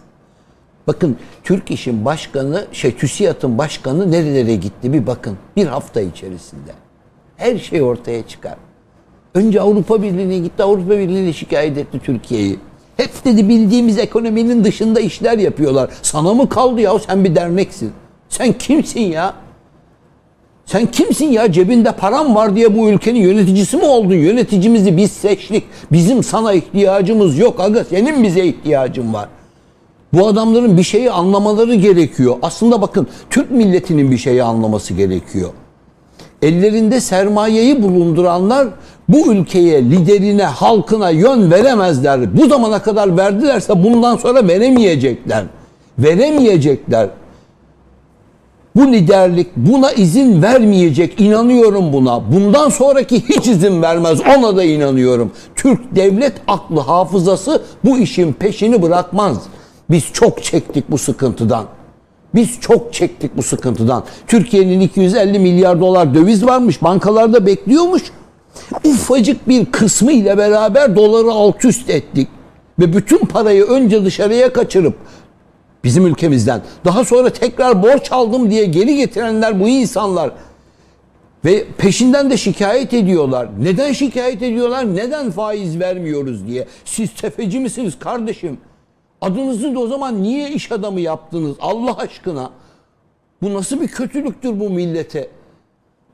Bakın 0.88 1.18
Türk 1.44 1.72
İş'in 1.72 2.06
başkanı, 2.06 2.68
şey 2.72 2.96
TÜSİAD'ın 2.96 3.58
başkanı 3.58 4.12
nerelere 4.12 4.56
gitti 4.56 4.94
bir 4.94 5.08
bakın. 5.08 5.38
Bir 5.56 5.68
hafta 5.68 6.02
içerisinde. 6.02 6.72
Her 7.38 7.58
şey 7.58 7.82
ortaya 7.82 8.28
çıkar. 8.28 8.56
Önce 9.38 9.62
Avrupa 9.62 10.02
Birliği'ne 10.02 10.38
gitti. 10.38 10.64
Avrupa 10.64 10.90
Birliği'ne 10.90 11.34
şikayet 11.34 11.78
etti 11.78 12.00
Türkiye'yi. 12.04 12.60
Hep 12.98 13.26
dedi 13.26 13.50
bildiğimiz 13.50 13.98
ekonominin 13.98 14.64
dışında 14.64 15.00
işler 15.00 15.38
yapıyorlar. 15.38 15.90
Sana 16.02 16.34
mı 16.34 16.50
kaldı 16.50 16.82
ya 16.82 17.00
sen 17.00 17.24
bir 17.24 17.36
derneksin. 17.36 17.92
Sen 18.30 18.54
kimsin 18.54 19.02
ya? 19.02 19.34
Sen 20.66 20.86
kimsin 20.86 21.26
ya? 21.26 21.52
Cebinde 21.52 21.92
param 21.92 22.36
var 22.36 22.56
diye 22.56 22.78
bu 22.78 22.90
ülkenin 22.90 23.20
yöneticisi 23.20 23.78
mi 23.78 23.86
oldun? 23.86 24.14
Yöneticimizi 24.16 24.98
biz 24.98 25.12
seçtik. 25.12 25.64
Bizim 25.92 26.24
sana 26.24 26.54
ihtiyacımız 26.54 27.38
yok 27.38 27.60
aga. 27.60 27.84
Senin 27.84 28.24
bize 28.24 28.46
ihtiyacın 28.46 29.14
var. 29.14 29.30
Bu 30.14 30.28
adamların 30.28 30.78
bir 30.78 30.84
şeyi 30.84 31.12
anlamaları 31.12 31.76
gerekiyor. 31.76 32.36
Aslında 32.42 32.82
bakın 32.82 33.08
Türk 33.30 33.52
milletinin 33.52 34.12
bir 34.12 34.18
şeyi 34.18 34.44
anlaması 34.44 34.94
gerekiyor. 34.94 35.50
Ellerinde 36.42 37.02
sermayeyi 37.02 37.84
bulunduranlar 37.84 38.68
bu 39.10 39.34
ülkeye, 39.34 39.84
liderine, 39.84 40.44
halkına 40.44 41.10
yön 41.10 41.52
veremezler. 41.52 42.38
Bu 42.38 42.48
zamana 42.48 42.82
kadar 42.82 43.18
verdilerse 43.18 43.84
bundan 43.84 44.18
sonra 44.18 44.48
veremeyecekler. 44.48 45.44
Veremeyecekler. 46.00 47.10
Bu 48.76 48.92
liderlik 48.92 49.48
buna 49.56 49.92
izin 49.92 50.42
vermeyecek. 50.42 51.22
İnanıyorum 51.22 51.94
buna. 51.94 52.32
Bundan 52.34 52.70
sonraki 52.70 53.30
hiç 53.30 53.48
izin 53.48 53.82
vermez. 53.82 54.20
Ona 54.38 54.58
da 54.58 54.64
inanıyorum. 54.64 55.32
Türk 55.56 55.96
devlet 55.96 56.34
aklı 56.48 56.80
hafızası 56.80 57.62
bu 57.86 57.98
işin 57.98 58.34
peşini 58.34 58.82
bırakmaz. 58.82 59.38
Biz 59.90 60.04
çok 60.14 60.44
çektik 60.44 60.92
bu 60.92 60.98
sıkıntıdan. 60.98 61.66
Biz 62.36 62.60
çok 62.62 62.94
çektik 62.94 63.38
bu 63.38 63.44
sıkıntıdan. 63.44 64.04
Türkiye'nin 64.28 64.80
250 64.80 65.40
milyar 65.40 65.80
dolar 65.82 66.14
döviz 66.16 66.46
varmış. 66.46 66.84
Bankalarda 66.84 67.46
bekliyormuş. 67.46 68.04
Ufacık 68.84 69.50
bir 69.50 69.66
kısmı 69.66 70.12
ile 70.12 70.38
beraber 70.38 70.96
doları 70.96 71.32
alt 71.32 71.66
üst 71.66 71.90
ettik. 71.90 72.28
Ve 72.80 72.94
bütün 72.94 73.18
parayı 73.18 73.64
önce 73.64 74.06
dışarıya 74.06 74.54
kaçırıp 74.54 74.96
bizim 75.84 76.06
ülkemizden 76.06 76.62
daha 76.86 77.06
sonra 77.06 77.30
tekrar 77.30 77.84
borç 77.84 78.12
aldım 78.12 78.52
diye 78.52 78.66
geri 78.66 78.96
getirenler 78.96 79.60
bu 79.60 79.68
insanlar. 79.68 80.32
Ve 81.46 81.66
peşinden 81.78 82.30
de 82.30 82.38
şikayet 82.38 82.94
ediyorlar. 82.94 83.48
Neden 83.60 83.94
şikayet 83.94 84.42
ediyorlar? 84.42 84.96
Neden 84.96 85.32
faiz 85.32 85.80
vermiyoruz 85.80 86.48
diye. 86.48 86.68
Siz 86.86 87.14
tefeci 87.14 87.60
misiniz 87.60 88.00
kardeşim? 88.00 88.58
Adınızı 89.22 89.76
da 89.76 89.80
o 89.80 89.88
zaman 89.88 90.24
niye 90.24 90.52
iş 90.52 90.72
adamı 90.72 91.02
yaptınız 91.02 91.56
Allah 91.62 91.98
aşkına? 91.98 92.52
Bu 93.42 93.54
nasıl 93.54 93.82
bir 93.82 93.88
kötülüktür 93.88 94.60
bu 94.60 94.70
millete? 94.70 95.30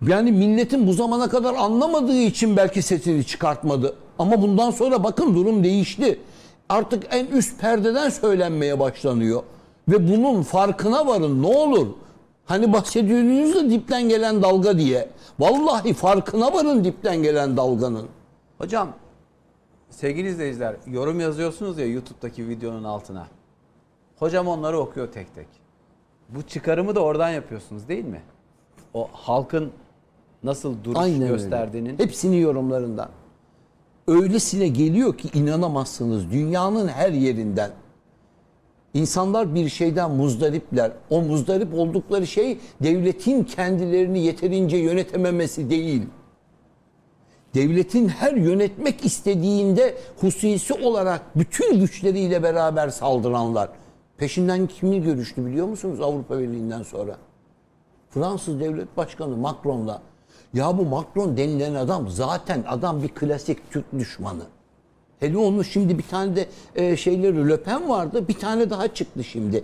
Yani 0.08 0.32
milletin 0.32 0.88
bu 0.88 0.94
zamana 0.94 1.30
kadar 1.30 1.54
anlamadığı 1.54 2.18
için 2.18 2.58
belki 2.58 2.82
sesini 2.82 3.26
çıkartmadı. 3.26 3.96
Ama 4.20 4.42
bundan 4.42 4.72
sonra 4.72 5.04
bakın 5.04 5.36
durum 5.36 5.64
değişti. 5.64 6.20
Artık 6.70 7.04
en 7.12 7.26
üst 7.26 7.60
perdeden 7.60 8.10
söylenmeye 8.10 8.80
başlanıyor. 8.80 9.44
Ve 9.88 10.08
bunun 10.10 10.44
farkına 10.44 11.08
varın 11.08 11.44
ne 11.44 11.48
olur. 11.48 11.88
Hani 12.46 12.74
bahsediyorsunuz 12.74 13.56
da 13.56 13.70
dipten 13.70 14.10
gelen 14.10 14.42
dalga 14.44 14.78
diye. 14.78 15.10
Vallahi 15.40 15.94
farkına 15.94 16.54
varın 16.54 16.84
dipten 16.84 17.24
gelen 17.24 17.58
dalganın. 17.58 18.08
Hocam 18.58 18.90
sevgili 19.90 20.28
izleyiciler 20.28 20.76
yorum 20.88 21.20
yazıyorsunuz 21.20 21.78
ya 21.78 21.86
YouTube'daki 21.86 22.50
videonun 22.50 22.84
altına. 22.84 23.28
Hocam 24.20 24.48
onları 24.48 24.80
okuyor 24.80 25.12
tek 25.12 25.36
tek. 25.36 25.48
Bu 26.30 26.42
çıkarımı 26.42 26.96
da 26.96 27.00
oradan 27.00 27.30
yapıyorsunuz 27.30 27.88
değil 27.88 28.06
mi? 28.06 28.22
O 28.94 29.10
halkın 29.14 29.72
nasıl 30.44 30.84
duruş 30.84 30.98
Aynen 31.00 31.28
gösterdiğinin. 31.28 31.90
öyle. 31.90 32.04
Hepsini 32.04 32.40
yorumlarından. 32.40 33.10
Öylesine 34.08 34.68
geliyor 34.68 35.18
ki 35.18 35.40
inanamazsınız. 35.40 36.32
Dünyanın 36.32 36.88
her 36.88 37.12
yerinden. 37.12 37.72
İnsanlar 38.94 39.56
bir 39.56 39.70
şeyden 39.70 40.12
muzdaripler. 40.12 40.92
O 41.10 41.22
muzdarip 41.22 41.74
oldukları 41.74 42.28
şey 42.28 42.58
devletin 42.84 43.44
kendilerini 43.44 44.20
yeterince 44.20 44.78
yönetememesi 44.78 45.70
değil. 45.70 46.04
Devletin 47.56 48.08
her 48.08 48.34
yönetmek 48.34 49.06
istediğinde 49.06 49.96
hususi 50.22 50.74
olarak 50.74 51.22
bütün 51.38 51.80
güçleriyle 51.80 52.44
beraber 52.44 52.90
saldıranlar. 52.90 53.70
Peşinden 54.18 54.68
kimi 54.68 55.04
görüştü 55.04 55.46
biliyor 55.46 55.68
musunuz 55.68 56.02
Avrupa 56.02 56.40
Birliği'nden 56.40 56.84
sonra? 56.84 57.18
Fransız 58.10 58.60
devlet 58.60 58.98
başkanı 58.98 59.38
Macron'la. 59.38 60.02
Ya 60.54 60.78
bu 60.78 60.86
Macron 60.86 61.38
denilen 61.38 61.76
adam 61.76 62.10
zaten 62.10 62.64
adam 62.68 63.04
bir 63.04 63.08
klasik 63.08 63.72
Türk 63.72 63.86
düşmanı. 64.00 64.44
Hele 65.20 65.38
onu 65.38 65.64
şimdi 65.64 65.98
bir 65.98 66.04
tane 66.04 66.36
de 66.36 66.48
e, 66.76 66.98
şeyleri 66.98 67.50
Le 67.50 67.64
Pen 67.64 67.90
vardı. 67.90 68.28
Bir 68.28 68.34
tane 68.34 68.70
daha 68.70 68.88
çıktı 68.88 69.24
şimdi. 69.24 69.64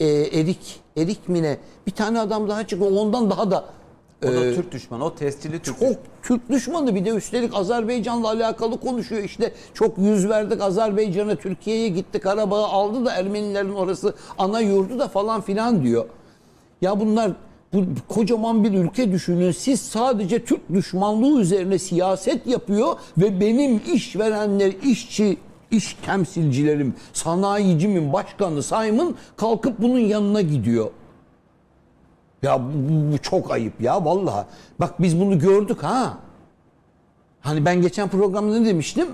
E, 0.00 0.06
Erik, 0.08 0.80
Erik 0.96 1.28
Mine. 1.28 1.58
Bir 1.86 1.92
tane 1.92 2.20
adam 2.20 2.48
daha 2.48 2.66
çıktı. 2.66 2.86
Ondan 3.00 3.30
daha 3.30 3.50
da 3.50 3.64
O 4.24 4.26
da 4.26 4.46
e, 4.46 4.54
Türk 4.54 4.72
düşmanı. 4.72 5.04
O 5.04 5.14
testili 5.14 5.60
Türk 5.60 5.78
çok. 5.78 5.88
Türk 6.22 6.50
düşmanı 6.50 6.94
bir 6.94 7.04
de 7.04 7.10
üstelik 7.10 7.54
Azerbaycan'la 7.54 8.28
alakalı 8.28 8.80
konuşuyor. 8.80 9.22
İşte 9.22 9.52
çok 9.74 9.98
yüz 9.98 10.28
verdik 10.28 10.60
Azerbaycan'a, 10.60 11.36
Türkiye'ye 11.36 11.88
gittik 11.88 12.22
Karabağ'ı 12.22 12.66
aldı 12.66 13.04
da 13.04 13.12
Ermenilerin 13.12 13.74
orası 13.74 14.14
ana 14.38 14.60
yurdu 14.60 14.98
da 14.98 15.08
falan 15.08 15.40
filan 15.40 15.82
diyor. 15.82 16.04
Ya 16.82 17.00
bunlar 17.00 17.32
bu 17.72 17.84
kocaman 18.08 18.64
bir 18.64 18.72
ülke 18.72 19.12
düşünün. 19.12 19.50
Siz 19.52 19.80
sadece 19.82 20.44
Türk 20.44 20.72
düşmanlığı 20.72 21.40
üzerine 21.40 21.78
siyaset 21.78 22.46
yapıyor 22.46 22.96
ve 23.18 23.40
benim 23.40 23.80
işverenler, 23.94 24.72
işçi, 24.82 25.36
iş 25.70 25.94
temsilcilerim, 26.06 26.94
sanayicimin 27.12 28.12
başkanı 28.12 28.62
Simon 28.62 29.14
kalkıp 29.36 29.82
bunun 29.82 29.98
yanına 29.98 30.40
gidiyor. 30.40 30.90
Ya 32.42 32.60
bu, 32.62 33.12
bu- 33.12 33.18
çok 33.18 33.50
ayıp 33.50 33.80
ya 33.80 34.04
vallahi. 34.04 34.46
Bak 34.80 35.02
biz 35.02 35.20
bunu 35.20 35.38
gördük 35.38 35.82
ha. 35.82 36.18
Hani 37.40 37.64
ben 37.64 37.82
geçen 37.82 38.08
programda 38.08 38.58
ne 38.58 38.66
demiştim? 38.66 39.08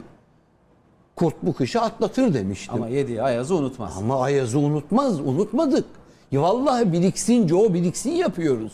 Kurt 1.16 1.34
bu 1.42 1.52
kışı 1.54 1.80
atlatır 1.80 2.34
demiştim. 2.34 2.74
Ama 2.74 2.88
yediği 2.88 3.22
ayazı 3.22 3.54
unutmaz. 3.54 3.94
Ama 3.98 4.20
Ayaz'ı 4.22 4.58
unutmaz, 4.58 5.20
unutmadık. 5.20 5.84
Ya 6.32 6.42
vallahi 6.42 6.92
biriksin 6.92 7.48
Joe 7.48 7.74
biriksin 7.74 8.10
yapıyoruz. 8.10 8.72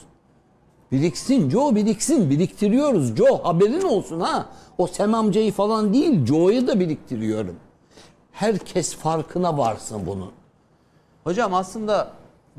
Biriksin 0.93 1.51
Joe 1.51 1.75
biriksin 1.75 2.31
biriktiriyoruz. 2.31 3.17
Joe 3.17 3.45
haberin 3.45 3.83
olsun 3.83 4.21
ha. 4.21 4.47
O 4.79 4.87
Sem 4.87 5.15
amcayı 5.15 5.53
falan 5.53 5.93
değil 5.93 6.27
Joe'yu 6.27 6.67
da 6.67 6.81
biriktiriyorum. 6.81 7.57
Herkes 8.33 8.97
farkına 8.97 9.59
varsın 9.59 10.07
bunun. 10.07 10.33
Hocam 11.25 11.55
aslında 11.55 12.11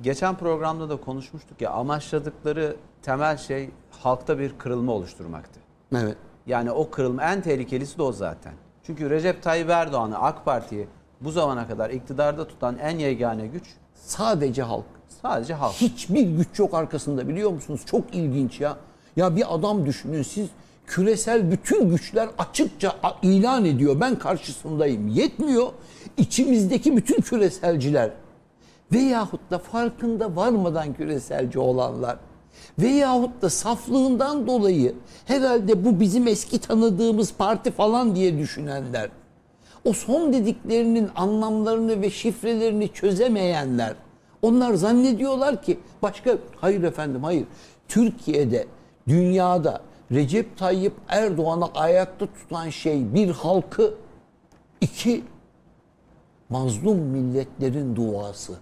geçen 0.02 0.36
programda 0.36 0.90
da 0.90 0.98
konuşmuştuk 0.98 1.62
ya 1.62 1.72
amaçladıkları 1.72 2.76
temel 3.02 3.38
şey 3.38 3.70
halkta 3.92 4.40
bir 4.40 4.58
kırılma 4.58 4.92
oluşturmaktı. 4.92 5.60
Evet. 5.96 6.18
Yani 6.48 6.72
o 6.72 6.90
kırılma 6.90 7.24
en 7.24 7.42
tehlikelisi 7.42 7.98
de 7.98 8.02
o 8.02 8.12
zaten. 8.12 8.54
Çünkü 8.84 9.10
Recep 9.10 9.44
Tayyip 9.44 9.70
Erdoğan'ı 9.70 10.20
AK 10.20 10.46
Parti'yi 10.46 10.88
bu 11.22 11.32
zamana 11.32 11.68
kadar 11.68 11.90
iktidarda 11.90 12.48
tutan 12.48 12.78
en 12.78 12.98
yegane 12.98 13.48
güç 13.48 13.64
Sadece 14.06 14.62
halk. 14.62 14.86
sadece 15.22 15.54
halk. 15.54 15.74
Hiçbir 15.74 16.22
güç 16.22 16.60
yok 16.60 16.74
arkasında 16.74 17.28
biliyor 17.28 17.52
musunuz? 17.52 17.82
Çok 17.86 18.16
ilginç 18.16 18.62
ya. 18.62 18.78
Ya 19.16 19.36
bir 19.36 19.56
adam 19.56 19.86
düşünün 19.86 20.24
siz 20.24 20.48
küresel 20.88 21.52
bütün 21.52 21.90
güçler 21.90 22.30
açıkça 22.38 22.96
ilan 23.22 23.66
ediyor. 23.66 24.00
Ben 24.00 24.20
karşısındayım. 24.20 25.08
Yetmiyor. 25.08 25.68
İçimizdeki 26.18 26.98
bütün 26.98 27.22
küreselciler 27.22 28.12
veyahut 28.94 29.52
da 29.52 29.60
farkında 29.60 30.36
varmadan 30.36 30.94
küreselci 30.94 31.60
olanlar 31.60 32.18
veyahut 32.80 33.42
da 33.42 33.50
saflığından 33.50 34.48
dolayı 34.48 34.96
herhalde 35.26 35.86
bu 35.86 36.00
bizim 36.00 36.28
eski 36.28 36.60
tanıdığımız 36.60 37.34
parti 37.34 37.72
falan 37.72 38.16
diye 38.16 38.38
düşünenler 38.38 39.10
o 39.86 39.94
son 39.94 40.34
dediklerinin 40.34 41.10
anlamlarını 41.16 42.02
ve 42.02 42.10
şifrelerini 42.10 42.94
çözemeyenler 42.94 43.94
onlar 44.42 44.74
zannediyorlar 44.74 45.64
ki 45.64 45.80
başka 46.02 46.38
hayır 46.56 46.84
efendim 46.84 47.24
hayır 47.24 47.46
Türkiye'de 47.88 48.68
dünyada 49.08 49.82
Recep 50.12 50.58
Tayyip 50.58 50.94
Erdoğan'ı 51.08 51.66
ayakta 51.74 52.26
tutan 52.26 52.70
şey 52.70 53.14
bir 53.14 53.30
halkı 53.30 53.94
iki 54.82 55.24
mazlum 56.50 56.98
milletlerin 56.98 57.96
duası 57.96 58.54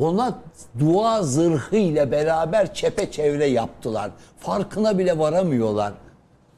ona 0.00 0.38
dua 0.78 1.22
zırhı 1.22 1.76
ile 1.76 2.10
beraber 2.10 2.74
çepeçevre 2.74 3.46
yaptılar. 3.46 4.10
Farkına 4.38 4.98
bile 4.98 5.18
varamıyorlar. 5.18 5.92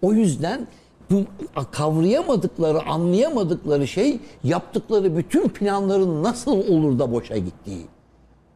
O 0.02 0.12
yüzden 0.12 0.66
bu 1.10 1.24
kavrayamadıkları, 1.70 2.82
anlayamadıkları 2.82 3.86
şey 3.88 4.20
yaptıkları 4.44 5.16
bütün 5.16 5.48
planların 5.48 6.22
nasıl 6.22 6.52
olur 6.52 6.98
da 6.98 7.12
boşa 7.12 7.36
gittiği. 7.36 7.86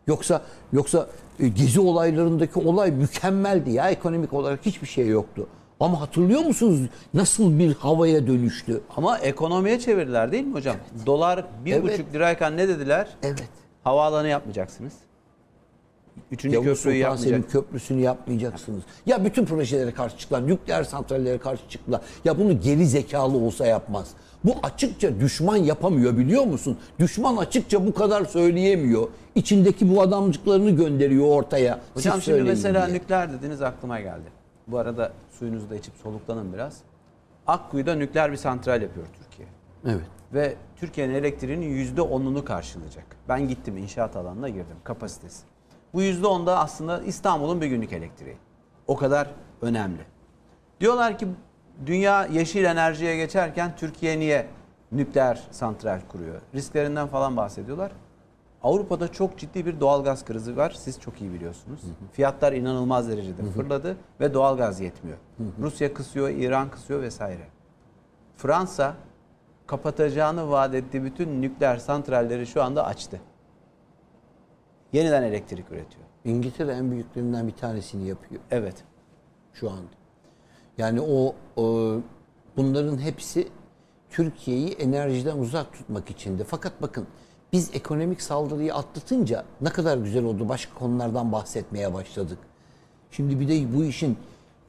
Yoksa 0.06 0.42
yoksa 0.73 1.06
e, 1.40 1.49
gezi 1.49 1.80
olaylarındaki 1.80 2.59
olay 2.59 2.90
mükemmeldi 2.90 3.71
ya 3.71 3.90
ekonomik 3.90 4.32
olarak 4.32 4.66
hiçbir 4.66 4.87
şey 4.87 5.06
yoktu. 5.06 5.47
Ama 5.80 6.00
hatırlıyor 6.00 6.40
musunuz 6.40 6.80
nasıl 7.14 7.59
bir 7.59 7.75
havaya 7.75 8.26
dönüştü? 8.26 8.80
Ama 8.97 9.18
ekonomiye 9.18 9.80
çevirdiler 9.80 10.32
değil 10.32 10.44
mi 10.44 10.54
hocam? 10.54 10.76
Dolar 11.06 11.44
bir 11.64 11.73
Evet. 11.73 11.82
buçuk 11.85 12.14
lirayken 12.14 12.56
ne 12.56 12.68
dediler? 12.68 13.09
Evet. 13.23 13.44
Havaalanı 13.85 14.28
yapmayacaksınız. 14.28 14.92
Üçüncü 16.31 16.57
Yavuz 16.57 16.83
köprüyü 16.83 17.02
Sultan 17.02 17.16
Selim 17.16 17.33
yapmayacak. 17.33 17.52
Köprüsü'nü 17.52 18.00
yapmayacaksınız. 18.00 18.83
Ya 19.07 19.25
bütün 19.25 19.45
projelere 19.45 19.90
karşı 19.95 20.19
çıktılar. 20.19 20.47
Nükleer 20.47 20.85
santrallere 20.85 21.38
karşı 21.38 21.69
çıktılar. 21.69 22.00
Ya 22.25 22.38
bunu 22.38 22.61
geri 22.61 22.87
zekalı 22.87 23.37
olsa 23.37 23.66
yapmaz. 23.66 24.11
Bu 24.45 24.54
açıkça 24.62 25.21
düşman 25.21 25.57
yapamıyor 25.57 26.16
biliyor 26.19 26.45
musun? 26.45 26.78
Düşman 26.99 27.37
açıkça 27.37 27.87
bu 27.87 27.95
kadar 27.95 28.25
söyleyemiyor. 28.25 29.09
İçindeki 29.35 29.97
bu 29.97 30.02
adamcıklarını 30.02 30.71
gönderiyor 30.71 31.26
ortaya. 31.26 31.81
Siz 31.95 31.97
Hocam 31.97 32.12
şimdi 32.12 32.25
söyleyin 32.25 32.49
mesela 32.49 32.87
diye. 32.87 32.97
nükleer 32.97 33.33
dediniz 33.33 33.62
aklıma 33.62 34.00
geldi. 34.00 34.31
Bu 34.66 34.78
arada 34.78 35.12
suyunuzu 35.38 35.71
da 35.71 35.76
içip 35.76 35.95
soluklanın 36.02 36.52
biraz. 36.52 36.78
Akkuyu'da 37.47 37.95
nükleer 37.95 38.33
bir 38.33 38.37
santral 38.37 38.83
yapıyor 38.83 39.07
Türkiye. 39.23 39.49
Evet. 39.87 40.07
Ve 40.35 40.54
Türkiye'nin 40.76 41.14
elektriğinin 41.14 41.66
yüzde 41.66 42.02
onunu 42.02 42.45
karşılayacak. 42.45 43.04
Ben 43.28 43.49
gittim 43.49 43.76
inşaat 43.76 44.16
alanına 44.16 44.49
girdim 44.49 44.76
kapasitesi. 44.85 45.42
Bu 45.94 46.02
yüzde 46.02 46.26
onda 46.26 46.58
aslında 46.58 47.02
İstanbul'un 47.02 47.61
bir 47.61 47.66
günlük 47.66 47.92
elektriği. 47.92 48.37
O 48.87 48.96
kadar 48.96 49.30
önemli. 49.62 50.00
Diyorlar 50.80 51.18
ki 51.18 51.28
dünya 51.87 52.26
yeşil 52.26 52.64
enerjiye 52.64 53.16
geçerken 53.16 53.76
Türkiye 53.76 54.18
niye 54.18 54.46
nükleer 54.92 55.43
santral 55.50 56.00
kuruyor? 56.08 56.40
Risklerinden 56.54 57.06
falan 57.08 57.36
bahsediyorlar. 57.36 57.93
Avrupa'da 58.62 59.12
çok 59.12 59.38
ciddi 59.38 59.67
bir 59.67 59.80
doğalgaz 59.80 60.25
krizi 60.25 60.56
var. 60.56 60.71
Siz 60.71 61.00
çok 61.00 61.21
iyi 61.21 61.32
biliyorsunuz. 61.32 61.80
Fiyatlar 62.12 62.52
inanılmaz 62.52 63.08
derecede 63.08 63.43
fırladı 63.43 63.97
ve 64.21 64.34
doğalgaz 64.34 64.80
yetmiyor. 64.80 65.19
Rusya 65.60 65.95
kısıyor, 65.95 66.28
İran 66.28 66.71
kısıyor 66.71 67.02
vesaire. 67.02 67.47
Fransa 68.36 68.95
kapatacağını 69.67 70.50
vaat 70.50 70.75
ettiği 70.75 71.04
bütün 71.04 71.43
nükleer 71.43 71.76
santralleri 71.76 72.47
şu 72.47 72.62
anda 72.62 72.86
açtı. 72.86 73.21
Yeniden 74.93 75.23
elektrik 75.23 75.71
üretiyor. 75.71 76.05
İngiltere 76.25 76.73
en 76.73 76.91
büyüklerinden 76.91 77.49
bir 77.49 77.52
tanesini 77.52 78.09
yapıyor 78.09 78.41
Evet. 78.50 78.75
şu 79.55 79.71
anda. 79.71 79.91
Yani 80.78 81.00
o, 81.00 81.35
o 81.57 81.97
bunların 82.57 82.99
hepsi 82.99 83.49
Türkiye'yi 84.11 84.69
enerjiden 84.71 85.39
uzak 85.39 85.73
tutmak 85.73 86.11
içindi. 86.11 86.45
Fakat 86.45 86.83
bakın 86.83 87.07
biz 87.52 87.71
ekonomik 87.75 88.23
saldırıyı 88.23 88.75
atlatınca 88.75 89.45
ne 89.61 89.69
kadar 89.69 89.99
güzel 89.99 90.25
oldu. 90.25 90.49
Başka 90.49 90.75
konulardan 90.75 91.33
bahsetmeye 91.33 91.95
başladık. 91.95 92.39
Şimdi 93.11 93.41
bir 93.41 93.49
de 93.49 93.78
bu 93.78 93.85
işin 93.85 94.19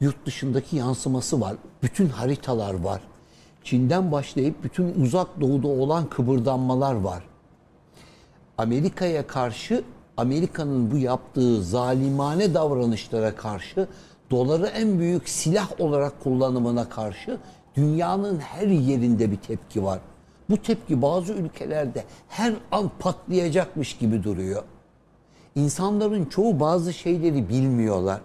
yurt 0.00 0.26
dışındaki 0.26 0.76
yansıması 0.76 1.40
var. 1.40 1.56
Bütün 1.82 2.08
haritalar 2.08 2.74
var. 2.80 3.00
Çin'den 3.64 4.12
başlayıp 4.12 4.64
bütün 4.64 5.02
uzak 5.02 5.40
doğuda 5.40 5.68
olan 5.68 6.08
kıpırdanmalar 6.08 6.94
var. 6.94 7.24
Amerika'ya 8.58 9.26
karşı 9.26 9.84
Amerika'nın 10.16 10.90
bu 10.90 10.98
yaptığı 10.98 11.64
zalimane 11.64 12.54
davranışlara 12.54 13.36
karşı 13.36 13.88
doları 14.30 14.66
en 14.66 14.98
büyük 14.98 15.28
silah 15.28 15.80
olarak 15.80 16.22
kullanımına 16.22 16.88
karşı 16.88 17.38
dünyanın 17.76 18.38
her 18.38 18.66
yerinde 18.66 19.30
bir 19.30 19.36
tepki 19.36 19.84
var. 19.84 20.00
Bu 20.50 20.56
tepki 20.56 21.02
bazı 21.02 21.32
ülkelerde 21.32 22.04
her 22.28 22.54
an 22.70 22.90
patlayacakmış 22.98 23.96
gibi 23.96 24.22
duruyor. 24.22 24.62
İnsanların 25.54 26.24
çoğu 26.24 26.60
bazı 26.60 26.92
şeyleri 26.92 27.48
bilmiyorlar. 27.48 28.20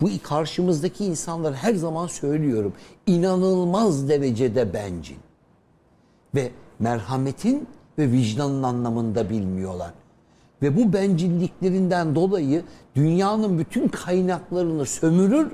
Bu 0.00 0.08
karşımızdaki 0.22 1.04
insanlar 1.04 1.54
her 1.54 1.74
zaman 1.74 2.06
söylüyorum 2.06 2.72
inanılmaz 3.06 4.08
derecede 4.08 4.74
bencil 4.74 5.16
ve 6.34 6.50
merhametin 6.78 7.68
ve 7.98 8.12
vicdanın 8.12 8.62
anlamında 8.62 9.30
bilmiyorlar. 9.30 9.90
Ve 10.62 10.76
bu 10.76 10.92
bencilliklerinden 10.92 12.14
dolayı 12.14 12.62
dünyanın 12.96 13.58
bütün 13.58 13.88
kaynaklarını 13.88 14.86
sömürür. 14.86 15.52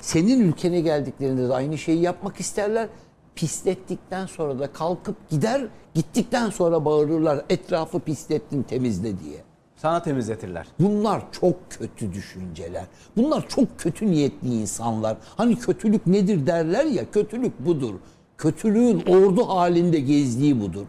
Senin 0.00 0.40
ülkene 0.40 0.80
geldiklerinde 0.80 1.48
de 1.48 1.54
aynı 1.54 1.78
şeyi 1.78 2.00
yapmak 2.00 2.40
isterler. 2.40 2.88
Pislettikten 3.34 4.26
sonra 4.26 4.58
da 4.58 4.72
kalkıp 4.72 5.30
gider, 5.30 5.68
gittikten 5.94 6.50
sonra 6.50 6.84
bağırırlar 6.84 7.44
etrafı 7.48 8.00
pislettin 8.00 8.62
temizle 8.62 9.20
diye. 9.20 9.38
Sana 9.76 10.02
temizletirler. 10.02 10.66
Bunlar 10.80 11.32
çok 11.32 11.70
kötü 11.70 12.12
düşünceler. 12.12 12.84
Bunlar 13.16 13.48
çok 13.48 13.78
kötü 13.78 14.06
niyetli 14.06 14.54
insanlar. 14.54 15.16
Hani 15.36 15.58
kötülük 15.58 16.06
nedir 16.06 16.46
derler 16.46 16.84
ya, 16.84 17.10
kötülük 17.10 17.66
budur. 17.66 17.94
Kötülüğün 18.38 19.02
ordu 19.06 19.48
halinde 19.48 20.00
gezdiği 20.00 20.60
budur. 20.60 20.86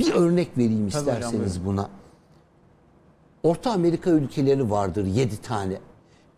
Bir 0.00 0.14
örnek 0.14 0.58
vereyim 0.58 0.88
Tabii 0.90 1.02
hocam, 1.02 1.14
isterseniz 1.16 1.64
buna. 1.64 1.88
Orta 3.42 3.72
Amerika 3.72 4.10
ülkeleri 4.10 4.70
vardır 4.70 5.06
yedi 5.06 5.36
tane. 5.36 5.78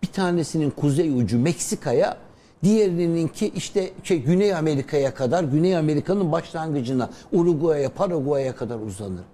Bir 0.02 0.06
tanesinin 0.06 0.70
kuzey 0.70 1.22
ucu 1.22 1.38
Meksika'ya, 1.38 2.16
diğerininki 2.62 3.48
işte 3.48 3.90
şey 4.02 4.22
Güney 4.22 4.54
Amerika'ya 4.54 5.14
kadar, 5.14 5.44
Güney 5.44 5.76
Amerika'nın 5.76 6.32
başlangıcına, 6.32 7.10
Uruguay'a, 7.32 7.90
Paraguay'a 7.90 8.56
kadar 8.56 8.78
uzanır. 8.78 9.24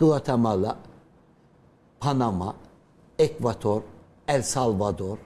Guatemala, 0.00 0.76
Panama, 2.00 2.54
Ekvator, 3.18 3.82
El 4.28 4.42
Salvador. 4.42 5.18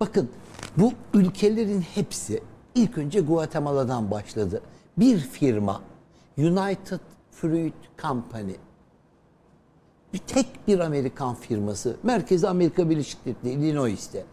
Bakın 0.00 0.30
bu 0.76 0.92
ülkelerin 1.14 1.80
hepsi 1.80 2.42
ilk 2.74 2.98
önce 2.98 3.20
Guatemala'dan 3.20 4.10
başladı. 4.10 4.62
Bir 4.98 5.18
firma 5.18 5.80
United 6.38 7.00
Fruit 7.30 7.74
Company 8.02 8.52
bir 10.12 10.18
tek 10.18 10.46
bir 10.68 10.78
Amerikan 10.78 11.34
firması. 11.34 11.96
Merkezi 12.02 12.48
Amerika 12.48 12.90
Birleşik 12.90 13.24
Devletleri, 13.24 13.54
Illinois'te. 13.54 14.24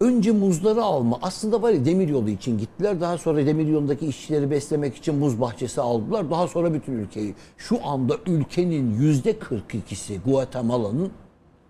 Önce 0.00 0.30
muzları 0.32 0.82
alma. 0.82 1.18
Aslında 1.22 1.62
var 1.62 1.70
ya 1.70 1.84
demiryolu 1.84 2.30
için 2.30 2.58
gittiler. 2.58 3.00
Daha 3.00 3.18
sonra 3.18 3.46
demiryolundaki 3.46 4.06
işçileri 4.06 4.50
beslemek 4.50 4.96
için 4.96 5.14
muz 5.14 5.40
bahçesi 5.40 5.80
aldılar. 5.80 6.30
Daha 6.30 6.48
sonra 6.48 6.74
bütün 6.74 6.92
ülkeyi. 6.92 7.34
Şu 7.56 7.86
anda 7.86 8.16
ülkenin 8.26 8.94
yüzde 9.00 9.32
42'si 9.32 10.22
Guatemala'nın 10.24 11.12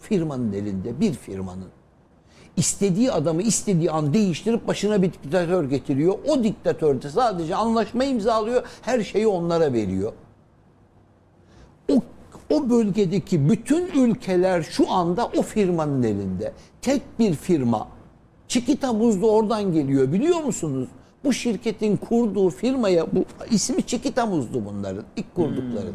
firmanın 0.00 0.52
elinde. 0.52 1.00
Bir 1.00 1.12
firmanın. 1.12 1.68
İstediği 2.56 3.12
adamı 3.12 3.42
istediği 3.42 3.90
an 3.90 4.14
değiştirip 4.14 4.68
başına 4.68 5.02
bir 5.02 5.12
diktatör 5.12 5.64
getiriyor. 5.64 6.18
O 6.28 6.44
diktatör 6.44 7.02
de 7.02 7.10
sadece 7.10 7.56
anlaşma 7.56 8.04
imzalıyor. 8.04 8.62
Her 8.82 9.02
şeyi 9.02 9.26
onlara 9.26 9.72
veriyor. 9.72 10.12
O 12.50 12.70
bölgedeki 12.70 13.48
bütün 13.48 13.86
ülkeler 13.86 14.62
şu 14.62 14.90
anda 14.90 15.26
o 15.26 15.42
firmanın 15.42 16.02
elinde. 16.02 16.52
Tek 16.82 17.02
bir 17.18 17.34
firma. 17.34 17.88
Çikita 18.48 18.92
Muz 18.92 19.22
da 19.22 19.26
oradan 19.26 19.72
geliyor 19.72 20.12
biliyor 20.12 20.40
musunuz? 20.44 20.88
Bu 21.24 21.32
şirketin 21.32 21.96
kurduğu 21.96 22.50
firmaya 22.50 23.06
bu 23.12 23.24
ismi 23.50 23.82
Çikita 23.82 24.26
Muz'du 24.26 24.64
bunların 24.64 25.04
ilk 25.16 25.34
kurdukları. 25.34 25.92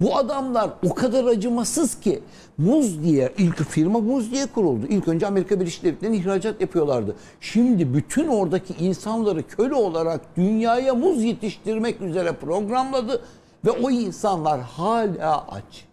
Bu 0.00 0.16
adamlar 0.16 0.70
o 0.90 0.94
kadar 0.94 1.24
acımasız 1.24 2.00
ki 2.00 2.20
muz 2.58 3.02
diye 3.02 3.32
ilk 3.38 3.64
firma 3.64 4.00
muz 4.00 4.32
diye 4.32 4.46
kuruldu. 4.46 4.86
İlk 4.88 5.08
önce 5.08 5.26
Amerika 5.26 5.60
Birleşik 5.60 5.84
Devletleri'ne 5.84 6.16
ihracat 6.16 6.60
yapıyorlardı. 6.60 7.16
Şimdi 7.40 7.94
bütün 7.94 8.28
oradaki 8.28 8.84
insanları 8.84 9.42
köle 9.42 9.74
olarak 9.74 10.36
dünyaya 10.36 10.94
muz 10.94 11.22
yetiştirmek 11.22 12.00
üzere 12.00 12.32
programladı 12.32 13.22
ve 13.64 13.70
o 13.70 13.90
insanlar 13.90 14.60
hala 14.60 15.46
aç. 15.48 15.84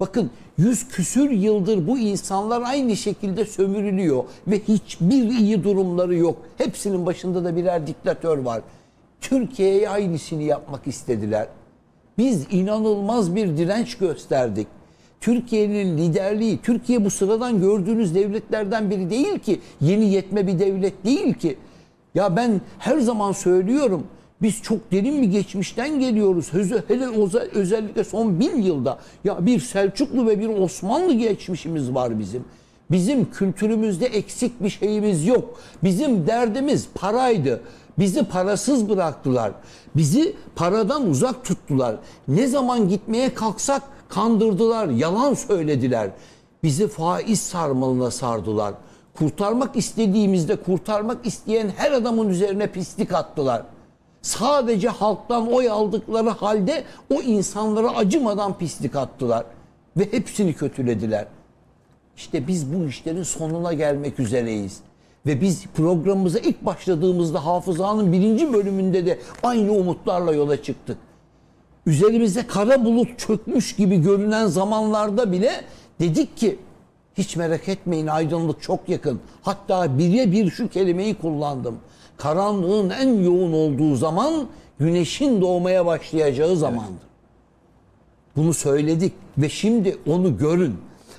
Bakın 0.00 0.30
yüz 0.58 0.88
küsür 0.88 1.30
yıldır 1.30 1.86
bu 1.86 1.98
insanlar 1.98 2.62
aynı 2.62 2.96
şekilde 2.96 3.44
sömürülüyor 3.44 4.24
ve 4.46 4.60
hiçbir 4.60 5.22
iyi 5.22 5.64
durumları 5.64 6.14
yok. 6.14 6.36
Hepsinin 6.58 7.06
başında 7.06 7.44
da 7.44 7.56
birer 7.56 7.86
diktatör 7.86 8.38
var. 8.38 8.62
Türkiye'ye 9.20 9.90
aynısını 9.90 10.42
yapmak 10.42 10.86
istediler. 10.86 11.48
Biz 12.18 12.46
inanılmaz 12.50 13.36
bir 13.36 13.56
direnç 13.56 13.98
gösterdik. 13.98 14.66
Türkiye'nin 15.20 15.98
liderliği, 15.98 16.58
Türkiye 16.62 17.04
bu 17.04 17.10
sıradan 17.10 17.60
gördüğünüz 17.60 18.14
devletlerden 18.14 18.90
biri 18.90 19.10
değil 19.10 19.38
ki. 19.38 19.60
Yeni 19.80 20.12
yetme 20.12 20.46
bir 20.46 20.58
devlet 20.58 21.04
değil 21.04 21.34
ki. 21.34 21.58
Ya 22.14 22.36
ben 22.36 22.60
her 22.78 22.98
zaman 22.98 23.32
söylüyorum. 23.32 24.06
Biz 24.42 24.62
çok 24.62 24.92
derin 24.92 25.22
bir 25.22 25.26
geçmişten 25.26 26.00
geliyoruz. 26.00 26.52
Hele 26.88 27.06
özellikle 27.52 28.04
son 28.04 28.40
bin 28.40 28.62
yılda 28.62 28.98
ya 29.24 29.46
bir 29.46 29.60
Selçuklu 29.60 30.26
ve 30.26 30.40
bir 30.40 30.48
Osmanlı 30.48 31.12
geçmişimiz 31.12 31.94
var 31.94 32.18
bizim. 32.18 32.44
Bizim 32.90 33.30
kültürümüzde 33.30 34.06
eksik 34.06 34.62
bir 34.62 34.70
şeyimiz 34.70 35.26
yok. 35.26 35.60
Bizim 35.84 36.26
derdimiz 36.26 36.88
paraydı. 36.94 37.60
Bizi 37.98 38.24
parasız 38.24 38.88
bıraktılar. 38.88 39.52
Bizi 39.96 40.36
paradan 40.56 41.06
uzak 41.06 41.44
tuttular. 41.44 41.96
Ne 42.28 42.46
zaman 42.46 42.88
gitmeye 42.88 43.34
kalksak 43.34 43.82
kandırdılar, 44.08 44.88
yalan 44.88 45.34
söylediler. 45.34 46.10
Bizi 46.62 46.88
faiz 46.88 47.40
sarmalına 47.40 48.10
sardılar. 48.10 48.74
Kurtarmak 49.14 49.76
istediğimizde 49.76 50.56
kurtarmak 50.56 51.26
isteyen 51.26 51.68
her 51.76 51.92
adamın 51.92 52.28
üzerine 52.28 52.66
pislik 52.66 53.12
attılar. 53.12 53.62
Sadece 54.22 54.88
halktan 54.88 55.52
oy 55.52 55.70
aldıkları 55.70 56.28
halde 56.28 56.84
o 57.14 57.22
insanlara 57.22 57.96
acımadan 57.96 58.58
pislik 58.58 58.96
attılar. 58.96 59.44
Ve 59.96 60.12
hepsini 60.12 60.54
kötülediler. 60.54 61.26
İşte 62.16 62.46
biz 62.46 62.74
bu 62.74 62.84
işlerin 62.84 63.22
sonuna 63.22 63.72
gelmek 63.72 64.20
üzereyiz. 64.20 64.80
Ve 65.26 65.40
biz 65.40 65.66
programımıza 65.66 66.38
ilk 66.38 66.64
başladığımızda 66.66 67.46
hafızanın 67.46 68.12
birinci 68.12 68.52
bölümünde 68.52 69.06
de 69.06 69.18
aynı 69.42 69.72
umutlarla 69.72 70.32
yola 70.32 70.62
çıktık. 70.62 70.98
Üzerimize 71.86 72.46
kara 72.46 72.84
bulut 72.84 73.18
çökmüş 73.18 73.76
gibi 73.76 74.02
görünen 74.02 74.46
zamanlarda 74.46 75.32
bile 75.32 75.64
dedik 76.00 76.36
ki 76.36 76.58
hiç 77.14 77.36
merak 77.36 77.68
etmeyin 77.68 78.06
aydınlık 78.06 78.62
çok 78.62 78.88
yakın. 78.88 79.20
Hatta 79.42 79.98
bire 79.98 80.32
bir 80.32 80.50
şu 80.50 80.68
kelimeyi 80.68 81.14
kullandım. 81.14 81.78
Karanlığın 82.20 82.90
en 82.90 83.22
yoğun 83.22 83.52
olduğu 83.52 83.96
zaman 83.96 84.46
güneşin 84.78 85.40
doğmaya 85.40 85.86
başlayacağı 85.86 86.56
zamandır. 86.56 87.10
Bunu 88.36 88.54
söyledik 88.54 89.12
ve 89.38 89.48
şimdi 89.48 89.98
onu 90.06 90.38
görün. 90.38 90.76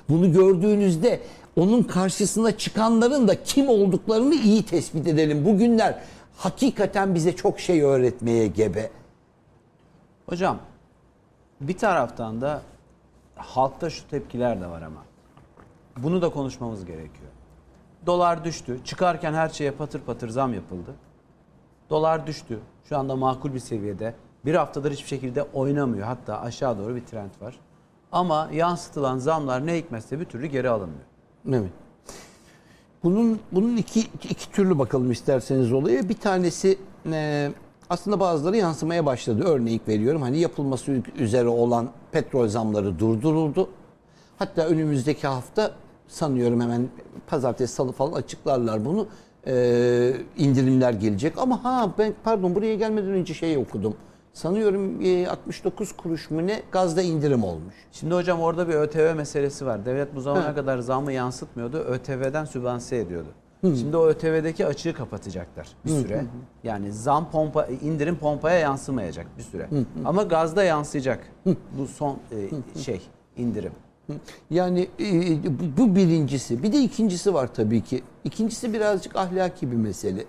Bunu 0.08 0.32
gördüğünüzde 0.32 1.20
onun 1.56 1.82
karşısına 1.82 2.58
çıkanların 2.58 3.28
da 3.28 3.42
kim 3.42 3.68
olduklarını 3.68 4.34
iyi 4.34 4.62
tespit 4.62 5.06
edelim. 5.06 5.44
Bugünler 5.44 5.98
hakikaten 6.36 7.14
bize 7.14 7.36
çok 7.36 7.60
şey 7.60 7.82
öğretmeye 7.82 8.46
gebe. 8.46 8.90
Hocam 10.26 10.58
bir 11.60 11.78
taraftan 11.78 12.40
da 12.40 12.62
halkta 13.36 13.90
şu 13.90 14.08
tepkiler 14.08 14.60
de 14.60 14.66
var 14.66 14.82
ama. 14.82 15.04
Bunu 15.96 16.22
da 16.22 16.28
konuşmamız 16.28 16.84
gerekiyor. 16.84 17.31
Dolar 18.06 18.44
düştü. 18.44 18.80
Çıkarken 18.84 19.34
her 19.34 19.48
şeye 19.48 19.70
patır 19.70 20.00
patır 20.00 20.28
zam 20.28 20.54
yapıldı. 20.54 20.94
Dolar 21.90 22.26
düştü. 22.26 22.58
Şu 22.88 22.98
anda 22.98 23.16
makul 23.16 23.54
bir 23.54 23.58
seviyede. 23.58 24.14
Bir 24.44 24.54
haftadır 24.54 24.92
hiçbir 24.92 25.08
şekilde 25.08 25.42
oynamıyor. 25.42 26.06
Hatta 26.06 26.40
aşağı 26.40 26.78
doğru 26.78 26.96
bir 26.96 27.04
trend 27.04 27.30
var. 27.40 27.58
Ama 28.12 28.48
yansıtılan 28.52 29.18
zamlar 29.18 29.66
ne 29.66 29.76
hikmetse 29.78 30.20
bir 30.20 30.24
türlü 30.24 30.46
geri 30.46 30.68
alınmıyor. 30.68 31.04
Evet. 31.48 31.70
Bunun 33.04 33.40
bunun 33.52 33.76
iki 33.76 34.00
iki 34.00 34.50
türlü 34.52 34.78
bakalım 34.78 35.10
isterseniz 35.10 35.72
olaya. 35.72 36.08
Bir 36.08 36.16
tanesi 36.16 36.78
e, 37.12 37.50
aslında 37.90 38.20
bazıları 38.20 38.56
yansımaya 38.56 39.06
başladı. 39.06 39.44
Örnek 39.44 39.88
veriyorum. 39.88 40.22
Hani 40.22 40.38
yapılması 40.38 40.92
üzere 41.18 41.48
olan 41.48 41.90
petrol 42.12 42.48
zamları 42.48 42.98
durduruldu. 42.98 43.68
Hatta 44.38 44.66
önümüzdeki 44.66 45.26
hafta 45.26 45.70
sanıyorum 46.12 46.60
hemen 46.60 46.88
pazartesi 47.26 47.74
salı 47.74 47.92
falan 47.92 48.12
açıklarlar 48.12 48.84
bunu. 48.84 49.06
E, 49.46 50.14
indirimler 50.36 50.92
gelecek. 50.92 51.38
Ama 51.38 51.64
ha 51.64 51.92
ben 51.98 52.14
pardon 52.24 52.54
buraya 52.54 52.74
gelmeden 52.74 53.10
önce 53.10 53.34
şey 53.34 53.56
okudum. 53.56 53.96
Sanıyorum 54.32 55.00
69 55.26 55.90
e, 55.90 55.96
kuruş 55.96 56.30
mu 56.30 56.46
ne 56.46 56.62
gazda 56.72 57.02
indirim 57.02 57.44
olmuş. 57.44 57.74
Şimdi 57.92 58.14
hocam 58.14 58.40
orada 58.40 58.68
bir 58.68 58.74
ÖTV 58.74 59.14
meselesi 59.16 59.66
var. 59.66 59.86
Devlet 59.86 60.14
bu 60.14 60.20
zamana 60.20 60.50
Hı. 60.50 60.54
kadar 60.54 60.78
zamı 60.78 61.12
yansıtmıyordu. 61.12 61.76
ÖTV'den 61.78 62.44
sübvanse 62.44 62.96
ediyordu. 62.96 63.28
Hı. 63.60 63.76
Şimdi 63.76 63.96
o 63.96 64.06
ÖTV'deki 64.06 64.66
açığı 64.66 64.94
kapatacaklar 64.94 65.68
bir 65.84 65.90
süre. 65.90 66.16
Hı 66.16 66.20
hı. 66.20 66.26
Yani 66.64 66.92
zam 66.92 67.30
pompa 67.30 67.66
indirim 67.66 68.16
pompaya 68.16 68.58
yansımayacak 68.58 69.26
bir 69.38 69.42
süre. 69.42 69.66
Hı 69.70 69.78
hı. 69.78 69.84
Ama 70.04 70.22
gazda 70.22 70.64
yansıyacak. 70.64 71.20
Hı. 71.44 71.56
Bu 71.78 71.86
son 71.86 72.18
e, 72.76 72.80
şey 72.80 73.02
indirim. 73.36 73.72
Yani 74.50 74.88
e, 75.00 75.76
bu 75.76 75.96
birincisi. 75.96 76.62
Bir 76.62 76.72
de 76.72 76.80
ikincisi 76.80 77.34
var 77.34 77.54
tabii 77.54 77.80
ki. 77.80 78.02
İkincisi 78.24 78.72
birazcık 78.72 79.16
ahlaki 79.16 79.70
bir 79.70 79.76
mesele. 79.76 80.24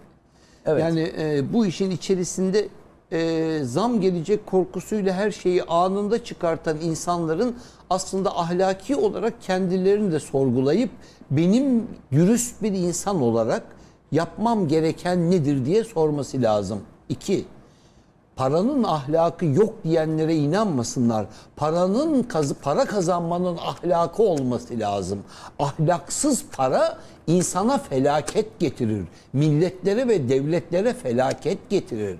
Evet. 0.65 0.81
Yani 0.81 1.11
e, 1.17 1.53
bu 1.53 1.65
işin 1.65 1.91
içerisinde 1.91 2.67
e, 3.11 3.59
zam 3.63 4.01
gelecek 4.01 4.45
korkusuyla 4.45 5.13
her 5.13 5.31
şeyi 5.31 5.63
anında 5.63 6.23
çıkartan 6.23 6.81
insanların 6.81 7.55
aslında 7.89 8.39
ahlaki 8.39 8.95
olarak 8.95 9.41
kendilerini 9.41 10.11
de 10.11 10.19
sorgulayıp 10.19 10.89
benim 11.31 11.87
dürüst 12.11 12.61
bir 12.61 12.71
insan 12.71 13.21
olarak 13.21 13.63
yapmam 14.11 14.67
gereken 14.67 15.31
nedir 15.31 15.65
diye 15.65 15.83
sorması 15.83 16.41
lazım. 16.41 16.81
İki, 17.09 17.45
paranın 18.35 18.83
ahlakı 18.83 19.45
yok 19.45 19.73
diyenlere 19.83 20.35
inanmasınlar. 20.35 21.25
Paranın 21.55 22.23
kazı 22.23 22.53
para 22.53 22.85
kazanmanın 22.85 23.57
ahlakı 23.57 24.23
olması 24.23 24.79
lazım. 24.79 25.19
Ahlaksız 25.59 26.45
para 26.51 26.97
insana 27.27 27.77
felaket 27.77 28.59
getirir. 28.59 29.03
Milletlere 29.33 30.07
ve 30.07 30.29
devletlere 30.29 30.93
felaket 30.93 31.69
getirir. 31.69 32.17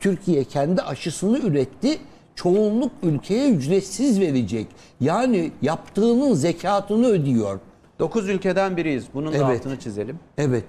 Türkiye 0.00 0.44
kendi 0.44 0.82
aşısını 0.82 1.38
üretti. 1.38 1.98
Çoğunluk 2.34 2.92
ülkeye 3.02 3.50
ücretsiz 3.50 4.20
verecek. 4.20 4.66
Yani 5.00 5.52
yaptığının 5.62 6.34
zekatını 6.34 7.06
ödüyor. 7.06 7.60
9 7.98 8.28
ülkeden 8.28 8.76
biriyiz. 8.76 9.04
Bunun 9.14 9.32
evet. 9.32 9.42
altını 9.42 9.80
çizelim. 9.80 10.18
Evet. 10.38 10.64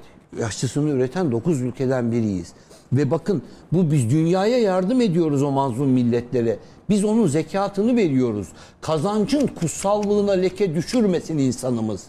Aşısını 0.45 0.89
üreten 0.89 1.31
9 1.31 1.61
ülkeden 1.61 2.11
biriyiz. 2.11 2.53
Ve 2.93 3.11
bakın 3.11 3.41
bu 3.71 3.91
biz 3.91 4.09
dünyaya 4.09 4.59
yardım 4.59 5.01
ediyoruz 5.01 5.43
o 5.43 5.51
mazlum 5.51 5.89
milletlere. 5.89 6.59
Biz 6.89 7.05
onun 7.05 7.27
zekatını 7.27 7.95
veriyoruz. 7.95 8.47
Kazancın 8.81 9.47
kutsallığına 9.47 10.31
leke 10.31 10.75
düşürmesin 10.75 11.37
insanımız. 11.37 12.03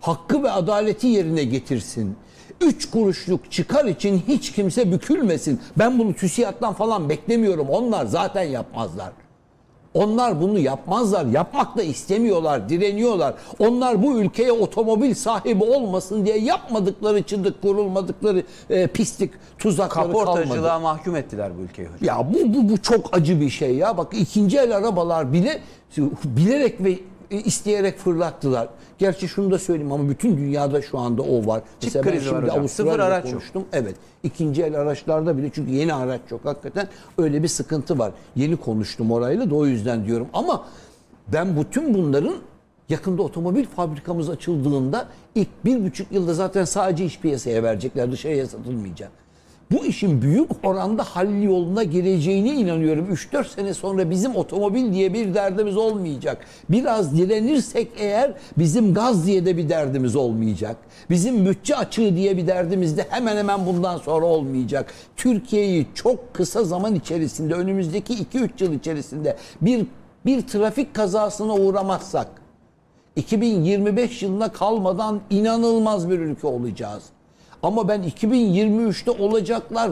Hakkı 0.00 0.42
ve 0.42 0.50
adaleti 0.50 1.06
yerine 1.06 1.44
getirsin. 1.44 2.16
Üç 2.60 2.90
kuruşluk 2.90 3.52
çıkar 3.52 3.84
için 3.84 4.22
hiç 4.28 4.52
kimse 4.52 4.92
bükülmesin. 4.92 5.60
Ben 5.78 5.98
bunu 5.98 6.14
TÜSİAD'dan 6.14 6.74
falan 6.74 7.08
beklemiyorum. 7.08 7.68
Onlar 7.68 8.06
zaten 8.06 8.42
yapmazlar. 8.42 9.12
Onlar 9.94 10.40
bunu 10.42 10.58
yapmazlar. 10.58 11.26
Yapmak 11.26 11.76
da 11.76 11.82
istemiyorlar, 11.82 12.68
direniyorlar. 12.68 13.34
Onlar 13.58 14.02
bu 14.02 14.20
ülkeye 14.20 14.52
otomobil 14.52 15.14
sahibi 15.14 15.64
olmasın 15.64 16.26
diye 16.26 16.38
yapmadıkları 16.38 17.22
çıdık, 17.22 17.62
kurulmadıkları 17.62 18.42
e, 18.70 18.86
pislik, 18.86 19.30
tuzakları 19.58 20.06
Kaportacılığa 20.06 20.62
kalmadı. 20.62 20.82
mahkum 20.82 21.16
ettiler 21.16 21.52
bu 21.58 21.62
ülkeyi 21.62 21.88
hocam. 21.88 22.18
Ya 22.18 22.26
bu, 22.34 22.54
bu, 22.54 22.68
bu 22.72 22.82
çok 22.82 23.16
acı 23.16 23.40
bir 23.40 23.50
şey 23.50 23.74
ya. 23.74 23.96
Bak 23.96 24.08
ikinci 24.12 24.58
el 24.58 24.76
arabalar 24.76 25.32
bile 25.32 25.60
bilerek 26.24 26.84
ve 26.84 26.98
isteyerek 27.30 27.98
fırlattılar. 27.98 28.68
Gerçi 28.98 29.28
şunu 29.28 29.50
da 29.50 29.58
söyleyeyim 29.58 29.92
ama 29.92 30.08
bütün 30.08 30.36
dünyada 30.36 30.82
şu 30.82 30.98
anda 30.98 31.22
o 31.22 31.46
var. 31.46 31.60
Çip 31.60 31.82
Mesela 31.82 32.04
ben 32.04 32.12
krizi 32.12 32.26
var 32.26 32.30
şimdi 32.30 32.42
hocam. 32.42 32.60
Avustralya'da 32.60 32.92
Sıfır 32.92 33.06
araç 33.12 33.24
yok. 33.24 33.32
konuştum. 33.32 33.64
Evet. 33.72 33.94
İkinci 34.22 34.62
el 34.62 34.74
araçlarda 34.80 35.38
bile 35.38 35.50
çünkü 35.54 35.70
yeni 35.70 35.94
araç 35.94 36.20
yok 36.30 36.40
hakikaten 36.44 36.88
öyle 37.18 37.42
bir 37.42 37.48
sıkıntı 37.48 37.98
var. 37.98 38.12
Yeni 38.36 38.56
konuştum 38.56 39.12
orayla 39.12 39.50
da 39.50 39.54
o 39.54 39.66
yüzden 39.66 40.06
diyorum. 40.06 40.28
Ama 40.32 40.64
ben 41.32 41.60
bütün 41.60 41.94
bunların 41.94 42.34
yakında 42.88 43.22
otomobil 43.22 43.64
fabrikamız 43.64 44.30
açıldığında 44.30 45.08
ilk 45.34 45.48
bir 45.64 45.84
buçuk 45.84 46.12
yılda 46.12 46.34
zaten 46.34 46.64
sadece 46.64 47.04
iç 47.04 47.20
piyasaya 47.20 47.62
verecekler. 47.62 48.12
Dışarıya 48.12 48.46
satılmayacak. 48.46 49.10
Bu 49.72 49.84
işin 49.86 50.22
büyük 50.22 50.50
oranda 50.62 51.04
halli 51.04 51.44
yoluna 51.44 51.82
gireceğine 51.82 52.48
inanıyorum. 52.48 53.14
3-4 53.14 53.48
sene 53.48 53.74
sonra 53.74 54.10
bizim 54.10 54.36
otomobil 54.36 54.92
diye 54.92 55.14
bir 55.14 55.34
derdimiz 55.34 55.76
olmayacak. 55.76 56.46
Biraz 56.70 57.16
direnirsek 57.18 57.88
eğer 57.96 58.32
bizim 58.58 58.94
gaz 58.94 59.26
diye 59.26 59.46
de 59.46 59.56
bir 59.56 59.68
derdimiz 59.68 60.16
olmayacak. 60.16 60.76
Bizim 61.10 61.46
bütçe 61.46 61.76
açığı 61.76 62.16
diye 62.16 62.36
bir 62.36 62.46
derdimiz 62.46 62.96
de 62.96 63.06
hemen 63.10 63.36
hemen 63.36 63.66
bundan 63.66 63.98
sonra 63.98 64.26
olmayacak. 64.26 64.92
Türkiye'yi 65.16 65.86
çok 65.94 66.34
kısa 66.34 66.64
zaman 66.64 66.94
içerisinde 66.94 67.54
önümüzdeki 67.54 68.14
2-3 68.14 68.64
yıl 68.64 68.72
içerisinde 68.72 69.36
bir 69.60 69.86
bir 70.26 70.46
trafik 70.46 70.94
kazasına 70.94 71.54
uğramazsak 71.54 72.28
2025 73.16 74.22
yılına 74.22 74.52
kalmadan 74.52 75.20
inanılmaz 75.30 76.10
bir 76.10 76.18
ülke 76.18 76.46
olacağız. 76.46 77.02
Ama 77.62 77.88
ben 77.88 78.02
2023'te 78.02 79.10
olacaklar 79.10 79.90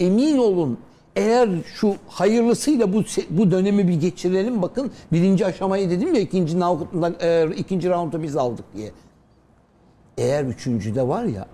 emin 0.00 0.38
olun 0.38 0.78
eğer 1.16 1.48
şu 1.74 1.94
hayırlısıyla 2.08 2.92
bu 2.92 3.02
bu 3.30 3.50
dönemi 3.50 3.88
bir 3.88 4.00
geçirelim 4.00 4.62
bakın 4.62 4.92
birinci 5.12 5.46
aşamayı 5.46 5.90
dedim 5.90 6.14
ya 6.14 6.20
ikinci 6.20 6.56
e, 7.20 7.50
ikinci 7.56 7.90
roundu 7.90 8.22
biz 8.22 8.36
aldık 8.36 8.64
diye. 8.76 8.92
Eğer 10.18 10.44
üçüncüde 10.44 11.08
var 11.08 11.24
ya 11.24 11.46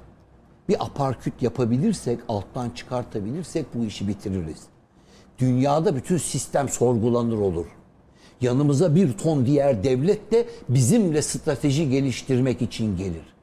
bir 0.69 0.85
aparküt 0.85 1.43
yapabilirsek 1.43 2.19
alttan 2.29 2.71
çıkartabilirsek 2.71 3.67
bu 3.75 3.85
işi 3.85 4.09
bitiririz. 4.09 4.63
Dünyada 5.39 5.97
bütün 5.97 6.17
sistem 6.17 6.69
sorgulanır 6.69 7.39
olur. 7.39 7.67
Yanımıza 8.41 8.95
bir 8.95 9.19
ton 9.19 9.47
diğer 9.47 9.85
devlet 9.85 10.33
de 10.33 10.47
bizimle 10.69 11.23
strateji 11.23 11.91
geliştirmek 11.91 12.63
için 12.63 12.97
gelir. 12.97 13.36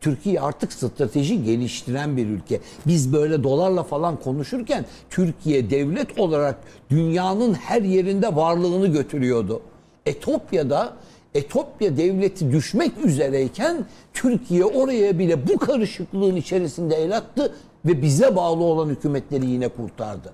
Türkiye 0.00 0.40
artık 0.40 0.72
strateji 0.72 1.44
geliştiren 1.44 2.16
bir 2.16 2.26
ülke. 2.26 2.60
Biz 2.86 3.12
böyle 3.12 3.44
dolarla 3.44 3.82
falan 3.82 4.16
konuşurken 4.16 4.84
Türkiye 5.10 5.70
devlet 5.70 6.18
olarak 6.18 6.58
dünyanın 6.90 7.54
her 7.54 7.82
yerinde 7.82 8.36
varlığını 8.36 8.86
götürüyordu. 8.86 9.60
Etopya'da 10.06 10.96
Etopya 11.34 11.96
devleti 11.96 12.52
düşmek 12.52 13.04
üzereyken 13.04 13.84
Türkiye 14.14 14.64
oraya 14.64 15.18
bile 15.18 15.48
bu 15.48 15.58
karışıklığın 15.58 16.36
içerisinde 16.36 16.96
el 16.96 17.16
attı 17.16 17.54
ve 17.84 18.02
bize 18.02 18.36
bağlı 18.36 18.64
olan 18.64 18.88
hükümetleri 18.88 19.46
yine 19.46 19.68
kurtardı. 19.68 20.32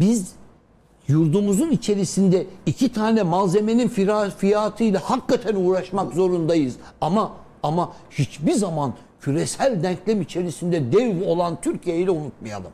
Biz 0.00 0.32
yurdumuzun 1.08 1.70
içerisinde 1.70 2.46
iki 2.66 2.92
tane 2.92 3.22
malzemenin 3.22 3.88
fiyatıyla 4.38 5.00
hakikaten 5.04 5.54
uğraşmak 5.54 6.14
zorundayız. 6.14 6.76
Ama 7.00 7.32
ama 7.66 7.92
hiçbir 8.10 8.52
zaman 8.52 8.94
küresel 9.20 9.82
denklem 9.82 10.22
içerisinde 10.22 10.92
dev 10.92 11.28
olan 11.28 11.60
Türkiye'yi 11.60 12.06
de 12.06 12.10
unutmayalım. 12.10 12.72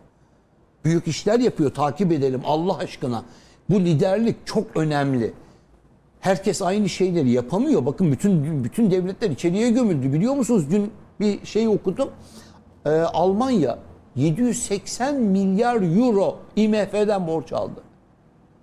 Büyük 0.85 1.09
işler 1.09 1.41
yapıyor 1.41 1.75
takip 1.75 2.13
edelim 2.13 2.41
Allah 2.45 2.79
aşkına. 2.79 3.25
Bu 3.71 3.81
liderlik 3.81 4.47
çok 4.47 4.77
önemli. 4.77 5.33
Herkes 6.21 6.63
aynı 6.63 6.89
şeyleri 6.89 7.31
yapamıyor. 7.31 7.87
Bakın 7.87 8.13
bütün 8.13 8.65
bütün 8.65 8.91
devletler 8.91 9.31
içeriye 9.31 9.71
gömüldü. 9.71 10.13
Biliyor 10.13 10.35
musunuz? 10.35 10.67
Dün 10.71 10.91
bir 11.21 11.47
şey 11.47 11.69
okudum. 11.69 12.11
Ee, 12.87 12.91
Almanya 12.91 13.79
780 14.17 15.15
milyar 15.15 15.99
euro 15.99 16.39
IMF'den 16.57 17.27
borç 17.27 17.53
aldı. 17.53 17.83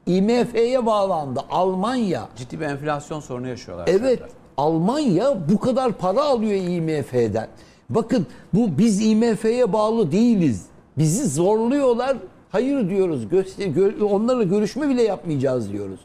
IMF'ye 0.06 0.86
bağlandı 0.86 1.42
Almanya. 1.50 2.28
Ciddi 2.36 2.60
bir 2.60 2.65
enflasyon 2.65 3.20
sorunu 3.20 3.48
yaşıyorlar. 3.48 3.88
Evet 3.88 4.20
zaten. 4.20 4.38
Almanya 4.60 5.38
bu 5.50 5.60
kadar 5.60 5.93
para 5.93 6.22
alıyor 6.22 6.54
IMF'den. 6.54 7.48
Bakın 7.89 8.28
bu 8.54 8.78
biz 8.78 9.06
IMF'ye 9.06 9.74
bağlı 9.74 10.12
değiliz. 10.12 10.65
Bizi 10.98 11.30
zorluyorlar. 11.30 12.17
Hayır 12.50 12.89
diyoruz. 12.89 13.28
Onlarla 14.12 14.43
görüşme 14.43 14.89
bile 14.89 15.04
yapmayacağız 15.04 15.72
diyoruz. 15.72 16.00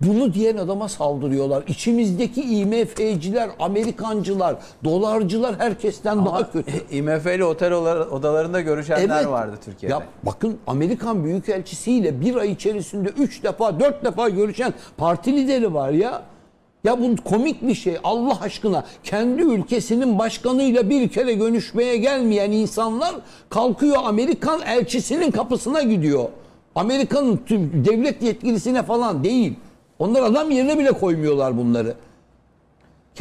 Bunu 0.00 0.34
diyen 0.34 0.56
adama 0.56 0.88
saldırıyorlar. 0.88 1.64
İçimizdeki 1.68 2.42
IMF'ciler, 2.42 3.50
Amerikancılar, 3.58 4.56
dolarcılar 4.84 5.58
herkesten 5.58 6.12
Ama 6.12 6.26
daha 6.26 6.52
kötü. 6.52 6.72
IMF 6.96 7.26
ile 7.26 7.44
otel 7.44 7.72
odalarında 8.10 8.60
görüşenler 8.60 9.24
vardı 9.24 9.56
Türkiye'de. 9.64 9.94
Ya 9.94 10.02
bakın 10.22 10.58
Amerikan 10.66 11.24
Büyükelçisiyle 11.24 12.20
bir 12.20 12.36
ay 12.36 12.52
içerisinde 12.52 13.08
üç 13.08 13.42
defa, 13.42 13.80
dört 13.80 14.04
defa 14.04 14.28
görüşen 14.28 14.74
parti 14.96 15.36
lideri 15.36 15.74
var 15.74 15.90
ya. 15.90 16.22
Ya 16.84 17.00
bu 17.00 17.16
komik 17.16 17.62
bir 17.62 17.74
şey 17.74 17.98
Allah 18.04 18.40
aşkına. 18.40 18.84
Kendi 19.04 19.42
ülkesinin 19.42 20.18
başkanıyla 20.18 20.90
bir 20.90 21.08
kere 21.08 21.32
görüşmeye 21.32 21.96
gelmeyen 21.96 22.52
insanlar 22.52 23.14
kalkıyor 23.50 23.96
Amerikan 24.04 24.60
elçisinin 24.62 25.30
kapısına 25.30 25.82
gidiyor. 25.82 26.28
Amerika'nın 26.74 27.40
tüm 27.46 27.84
devlet 27.84 28.22
yetkilisine 28.22 28.82
falan 28.82 29.24
değil. 29.24 29.54
Onlar 29.98 30.22
adam 30.22 30.50
yerine 30.50 30.78
bile 30.78 30.92
koymuyorlar 30.92 31.58
bunları. 31.58 31.94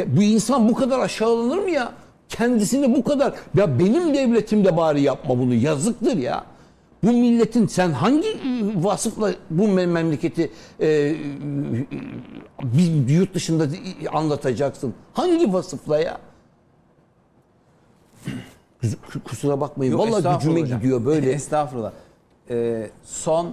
Bu 0.06 0.24
insan 0.24 0.70
bu 0.70 0.74
kadar 0.74 1.00
aşağılanır 1.00 1.58
mı 1.58 1.70
ya? 1.70 1.92
Kendisini 2.30 2.96
bu 2.96 3.04
kadar 3.04 3.34
ya 3.58 3.80
benim 3.80 4.14
devletim 4.14 4.66
de 4.66 4.78
bari 4.78 5.02
yapma 5.02 5.40
bunu 5.40 5.54
yazıktır 5.54 6.18
ya. 6.18 6.44
Bu 7.04 7.12
milletin 7.12 7.68
sen 7.68 7.92
hangi 7.92 8.28
vasıfla 8.76 9.32
bu 9.50 9.64
mem- 9.68 9.88
memleketi 9.92 10.52
e, 10.82 11.16
bir 12.64 13.10
yurt 13.10 13.34
dışında 13.34 13.68
anlatacaksın? 14.12 14.94
Hangi 15.14 15.54
vasıfla 15.54 16.00
ya? 16.00 16.18
Kus- 18.82 19.24
Kusura 19.24 19.62
bakmayın. 19.62 19.92
Yok, 19.92 20.02
Vallahi 20.02 20.38
gücüme 20.38 20.62
hocam. 20.62 20.80
gidiyor 20.80 21.06
böyle. 21.06 21.32
Estağfurullah. 21.32 21.92
Ee, 22.50 22.90
son 23.04 23.52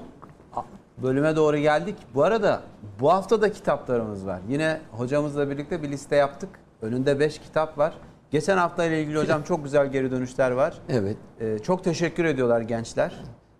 bölüme 0.99 1.37
doğru 1.37 1.57
geldik. 1.59 1.97
Bu 2.15 2.23
arada 2.25 2.63
bu 3.01 3.13
hafta 3.13 3.43
da 3.43 3.53
kitaplarımız 3.53 4.27
var. 4.27 4.41
Yine 4.49 4.81
hocamızla 4.91 5.51
birlikte 5.51 5.83
bir 5.83 5.91
liste 5.91 6.17
yaptık. 6.17 6.49
Önünde 6.83 7.21
5 7.21 7.39
kitap 7.39 7.79
var. 7.79 7.95
Geçen 8.31 8.57
hafta 8.57 8.85
ile 8.85 9.03
ilgili 9.03 9.19
hocam 9.19 9.43
çok 9.49 9.65
güzel 9.65 9.93
geri 9.93 10.11
dönüşler 10.11 10.51
var. 10.51 10.75
Evet. 10.89 11.17
Ee, 11.41 11.59
çok 11.59 11.85
teşekkür 11.85 12.25
ediyorlar 12.25 12.61
gençler. 12.61 13.13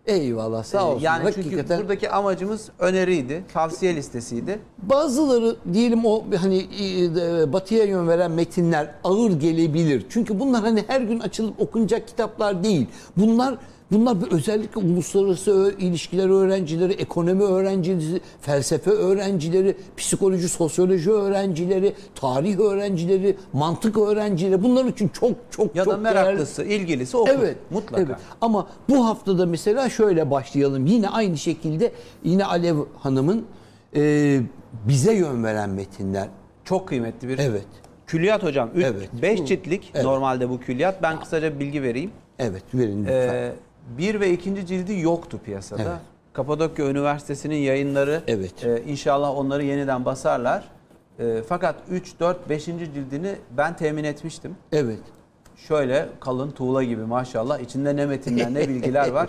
Eyvallah 0.07 0.65
sağ 0.65 0.79
Ee, 0.79 0.83
olsun. 0.83 1.01
yani 1.05 1.25
çünkü 1.35 1.43
Hakikaten- 1.51 1.81
buradaki 1.81 2.11
amacımız 2.11 2.69
öneriydi, 2.79 3.45
tavsiye 3.53 3.97
listesiydi. 3.97 4.59
Bazıları 4.83 5.57
diyelim 5.73 6.05
o 6.05 6.25
hani 6.41 6.59
e, 6.81 7.53
batıya 7.53 7.85
yön 7.85 8.09
veren 8.09 8.31
metinler 8.31 8.91
ağır 9.05 9.31
gelebilir. 9.31 10.07
Çünkü 10.11 10.41
bunlar 10.41 10.63
hani 10.63 10.85
her 10.87 11.01
gün 11.01 11.21
açılıp 11.21 11.61
okunacak 11.61 12.09
kitaplar 12.09 12.65
değil. 12.65 12.87
Bunlar 13.17 13.55
bunlar 13.93 14.21
bir 14.21 14.33
özellikle 14.33 14.81
uluslararası 14.81 15.75
ilişkiler 15.79 16.29
öğrencileri, 16.29 16.93
ekonomi 16.93 17.43
öğrencileri, 17.43 18.21
felsefe 18.41 18.91
öğrencileri, 18.91 19.77
psikoloji, 19.97 20.49
sosyoloji 20.49 21.11
öğrencileri, 21.11 21.95
tarih 22.15 22.59
öğrencileri, 22.59 23.37
mantık 23.53 23.99
öğrencileri 23.99 24.63
bunlar 24.63 24.85
için 24.85 25.09
çok 25.09 25.33
çok 25.51 25.77
Ya 25.77 25.85
çok 25.85 25.93
da 25.93 25.97
meraklısı, 25.99 26.65
ilgilisi 26.65 27.17
okur. 27.17 27.31
Evet. 27.39 27.57
Mutlaka. 27.71 28.03
Evet. 28.03 28.17
Ama 28.41 28.67
bu 28.89 29.07
haftada 29.07 29.47
mesela 29.47 29.89
şöyle 29.91 30.31
başlayalım. 30.31 30.87
Yine 30.87 31.09
aynı 31.09 31.39
şekilde 31.39 31.93
yine 32.25 32.45
Alev 32.45 32.77
Hanım'ın 32.99 33.45
e, 33.97 34.41
bize 34.89 35.15
yön 35.15 35.45
veren 35.45 35.71
metinler. 35.71 36.29
Çok 36.65 36.89
kıymetli 36.89 37.29
bir 37.29 37.39
Evet. 37.39 37.65
külliyat 38.07 38.43
hocam. 38.43 38.71
Evet. 38.77 39.09
5 39.23 39.45
ciltlik 39.45 39.91
Evet. 39.95 40.05
normalde 40.05 40.51
bu 40.51 40.61
külliyat. 40.61 41.03
Ben 41.03 41.21
kısaca 41.21 41.61
bilgi 41.61 41.83
vereyim. 41.83 42.11
Evet 42.39 42.63
verin 42.75 43.01
lütfen. 43.01 43.35
Ee, 43.35 43.53
bir 43.99 44.21
ve 44.21 44.33
ikinci 44.33 44.67
cildi 44.67 45.01
yoktu 45.01 45.41
piyasada. 45.45 45.83
Evet. 45.83 45.93
Kapadokya 46.33 46.87
Üniversitesi'nin 46.91 47.57
yayınları 47.57 48.23
Evet. 48.27 48.65
e, 48.65 48.83
inşallah 48.87 49.37
onları 49.37 49.65
yeniden 49.65 50.05
basarlar. 50.05 50.65
E, 51.19 51.43
fakat 51.49 51.75
3, 51.91 52.21
4, 52.21 52.49
5. 52.49 52.65
cildini 52.65 53.37
ben 53.51 53.77
temin 53.77 54.05
etmiştim. 54.05 54.57
evet. 54.73 54.99
Şöyle 55.69 56.09
kalın 56.21 56.51
tuğla 56.51 56.83
gibi 56.83 57.03
maşallah. 57.03 57.59
İçinde 57.59 57.97
ne 57.97 58.07
metinler 58.07 58.55
ne 58.55 58.69
bilgiler 58.69 59.09
var. 59.11 59.29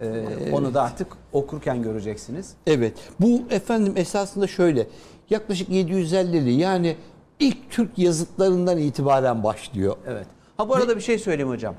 E, 0.00 0.06
Onu 0.52 0.74
da 0.74 0.82
artık 0.82 1.06
okurken 1.32 1.82
göreceksiniz. 1.82 2.54
Evet. 2.66 2.92
Bu 3.20 3.42
efendim 3.50 3.92
esasında 3.96 4.46
şöyle. 4.46 4.86
Yaklaşık 5.30 5.68
750'li 5.68 6.50
yani 6.52 6.96
ilk 7.40 7.70
Türk 7.70 7.98
yazıtlarından 7.98 8.78
itibaren 8.78 9.44
başlıyor. 9.44 9.96
Evet. 10.06 10.26
Ha 10.56 10.68
bu 10.68 10.74
arada 10.74 10.96
bir 10.96 11.00
şey 11.00 11.18
söyleyeyim 11.18 11.48
hocam. 11.50 11.74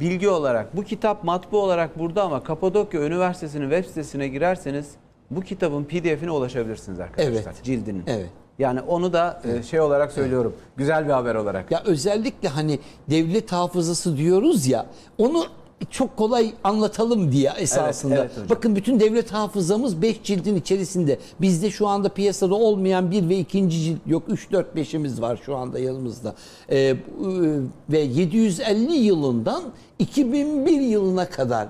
Bilgi 0.00 0.28
olarak 0.28 0.76
bu 0.76 0.82
kitap 0.82 1.24
matbu 1.24 1.62
olarak 1.62 1.98
burada 1.98 2.22
ama 2.22 2.42
Kapadokya 2.42 3.00
Üniversitesi'nin 3.00 3.70
web 3.70 3.84
sitesine 3.84 4.28
girerseniz 4.28 4.90
bu 5.30 5.40
kitabın 5.40 5.84
PDF'ine 5.84 6.30
ulaşabilirsiniz 6.30 7.00
arkadaşlar. 7.00 7.52
Evet. 7.52 7.64
Cildinin. 7.64 8.04
Evet. 8.06 8.30
Yani 8.58 8.80
onu 8.80 9.12
da 9.12 9.42
e, 9.44 9.62
şey 9.62 9.80
olarak 9.80 10.12
söylüyorum. 10.12 10.54
Güzel 10.76 11.04
bir 11.04 11.12
haber 11.12 11.34
olarak. 11.34 11.70
Ya 11.70 11.82
özellikle 11.84 12.48
hani 12.48 12.78
devlet 13.10 13.52
hafızası 13.52 14.16
diyoruz 14.16 14.66
ya 14.66 14.86
onu 15.18 15.44
çok 15.90 16.16
kolay 16.16 16.52
anlatalım 16.64 17.32
diye 17.32 17.50
esasında. 17.58 18.14
evet 18.14 18.30
hocam. 18.32 18.48
Bakın 18.50 18.76
bütün 18.76 19.00
devlet 19.00 19.32
hafızamız 19.32 20.02
5 20.02 20.22
cildin 20.22 20.56
içerisinde. 20.56 21.18
Bizde 21.40 21.70
şu 21.70 21.86
anda 21.86 22.08
piyasada 22.08 22.54
olmayan 22.54 23.10
bir 23.10 23.28
ve 23.28 23.38
ikinci 23.38 23.80
cilt 23.80 23.98
yok. 24.06 24.22
3 24.28 24.52
4 24.52 24.76
5'imiz 24.76 25.20
var 25.20 25.40
şu 25.46 25.56
anda 25.56 25.78
yanımızda. 25.78 26.34
Ee, 26.70 26.96
bu- 27.20 27.62
ve 27.92 27.98
750 27.98 28.92
yılından 28.96 29.62
2001 29.98 30.80
yılına 30.80 31.30
kadar 31.30 31.68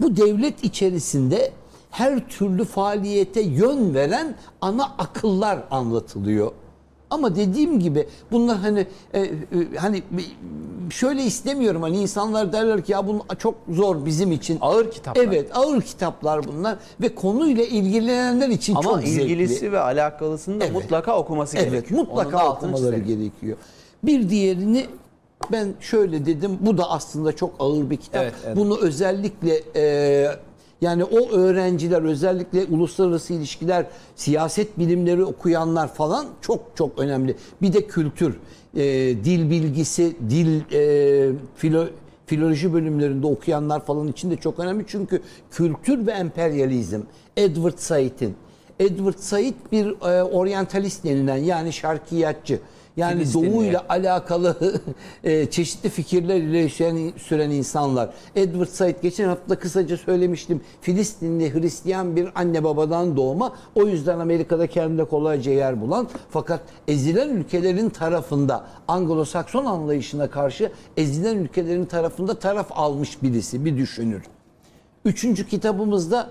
bu 0.00 0.16
devlet 0.16 0.64
içerisinde 0.64 1.52
her 1.90 2.28
türlü 2.28 2.64
faaliyete 2.64 3.40
yön 3.40 3.94
veren 3.94 4.34
ana 4.60 4.84
akıllar 4.98 5.58
anlatılıyor. 5.70 6.52
Ama 7.12 7.36
dediğim 7.36 7.80
gibi 7.80 8.08
bunlar 8.32 8.58
hani 8.58 8.86
e, 9.14 9.20
e, 9.20 9.30
hani 9.76 10.02
şöyle 10.90 11.22
istemiyorum 11.22 11.82
hani 11.82 11.98
insanlar 11.98 12.52
derler 12.52 12.82
ki 12.82 12.92
ya 12.92 13.06
bu 13.06 13.18
çok 13.38 13.54
zor 13.68 14.06
bizim 14.06 14.32
için. 14.32 14.58
Ağır 14.60 14.90
kitaplar. 14.90 15.22
Evet 15.22 15.50
ağır 15.54 15.80
kitaplar 15.82 16.46
bunlar 16.46 16.76
ve 17.00 17.14
konuyla 17.14 17.64
ilgilenenler 17.64 18.48
için 18.48 18.74
Ama 18.74 18.82
çok 18.82 19.00
zevkli. 19.00 19.22
ilgilisi 19.22 19.72
ve 19.72 19.80
alakalısını 19.80 20.60
da 20.60 20.64
Evet. 20.64 20.74
mutlaka 20.74 21.18
okuması 21.18 21.56
Evet 21.56 21.70
gerekiyor. 21.70 22.00
Da 22.00 22.04
mutlaka 22.04 22.48
okumaları 22.50 22.98
gerekiyor. 22.98 23.56
Bir 24.02 24.28
diğerini 24.30 24.86
ben 25.52 25.74
şöyle 25.80 26.26
dedim 26.26 26.58
bu 26.60 26.78
da 26.78 26.90
aslında 26.90 27.36
çok 27.36 27.50
ağır 27.58 27.90
bir 27.90 27.96
kitap. 27.96 28.22
Evet, 28.22 28.34
evet. 28.46 28.56
Bunu 28.56 28.78
özellikle 28.80 29.62
e, 29.76 30.26
yani 30.82 31.04
o 31.04 31.30
öğrenciler 31.30 32.02
özellikle 32.02 32.64
uluslararası 32.64 33.32
ilişkiler, 33.32 33.86
siyaset 34.16 34.78
bilimleri 34.78 35.24
okuyanlar 35.24 35.94
falan 35.94 36.26
çok 36.40 36.60
çok 36.74 36.98
önemli. 36.98 37.36
Bir 37.62 37.72
de 37.72 37.86
kültür, 37.86 38.36
e, 38.76 38.82
dil 39.24 39.50
bilgisi, 39.50 40.16
dil 40.30 40.60
e, 40.72 41.32
filo, 41.56 41.86
filoloji 42.26 42.72
bölümlerinde 42.72 43.26
okuyanlar 43.26 43.84
falan 43.84 44.08
için 44.08 44.30
de 44.30 44.36
çok 44.36 44.58
önemli. 44.58 44.84
Çünkü 44.88 45.22
kültür 45.50 46.06
ve 46.06 46.10
emperyalizm 46.10 47.00
Edward 47.36 47.78
Said'in 47.78 48.34
Edward 48.80 49.18
Said 49.18 49.54
bir 49.72 49.86
e, 49.86 50.22
oryantalist 50.22 51.04
denilen 51.04 51.36
yani 51.36 51.72
şarkiyatçı. 51.72 52.60
Yani 52.96 53.18
Filistinli. 53.18 53.52
doğuyla 53.52 53.84
alakalı 53.88 54.80
e, 55.24 55.50
çeşitli 55.50 55.88
fikirler 55.88 56.36
ile 56.36 56.68
süren, 56.68 57.12
süren 57.16 57.50
insanlar. 57.50 58.10
Edward 58.36 58.68
Said 58.68 58.96
geçen 59.02 59.28
hafta 59.28 59.58
kısaca 59.58 59.96
söylemiştim. 59.96 60.60
Filistinli 60.80 61.54
Hristiyan 61.54 62.16
bir 62.16 62.28
anne 62.34 62.64
babadan 62.64 63.16
doğma. 63.16 63.52
O 63.74 63.86
yüzden 63.86 64.18
Amerika'da 64.18 64.66
kendine 64.66 65.04
kolayca 65.04 65.52
yer 65.52 65.80
bulan 65.80 66.08
fakat 66.30 66.60
ezilen 66.88 67.28
ülkelerin 67.28 67.90
tarafında 67.90 68.66
Anglo-Sakson 68.88 69.64
anlayışına 69.64 70.30
karşı 70.30 70.72
ezilen 70.96 71.36
ülkelerin 71.36 71.84
tarafında 71.84 72.38
taraf 72.38 72.66
almış 72.70 73.22
birisi, 73.22 73.64
bir 73.64 73.76
düşünür. 73.76 74.22
Üçüncü 75.04 75.46
kitabımızda 75.48 76.30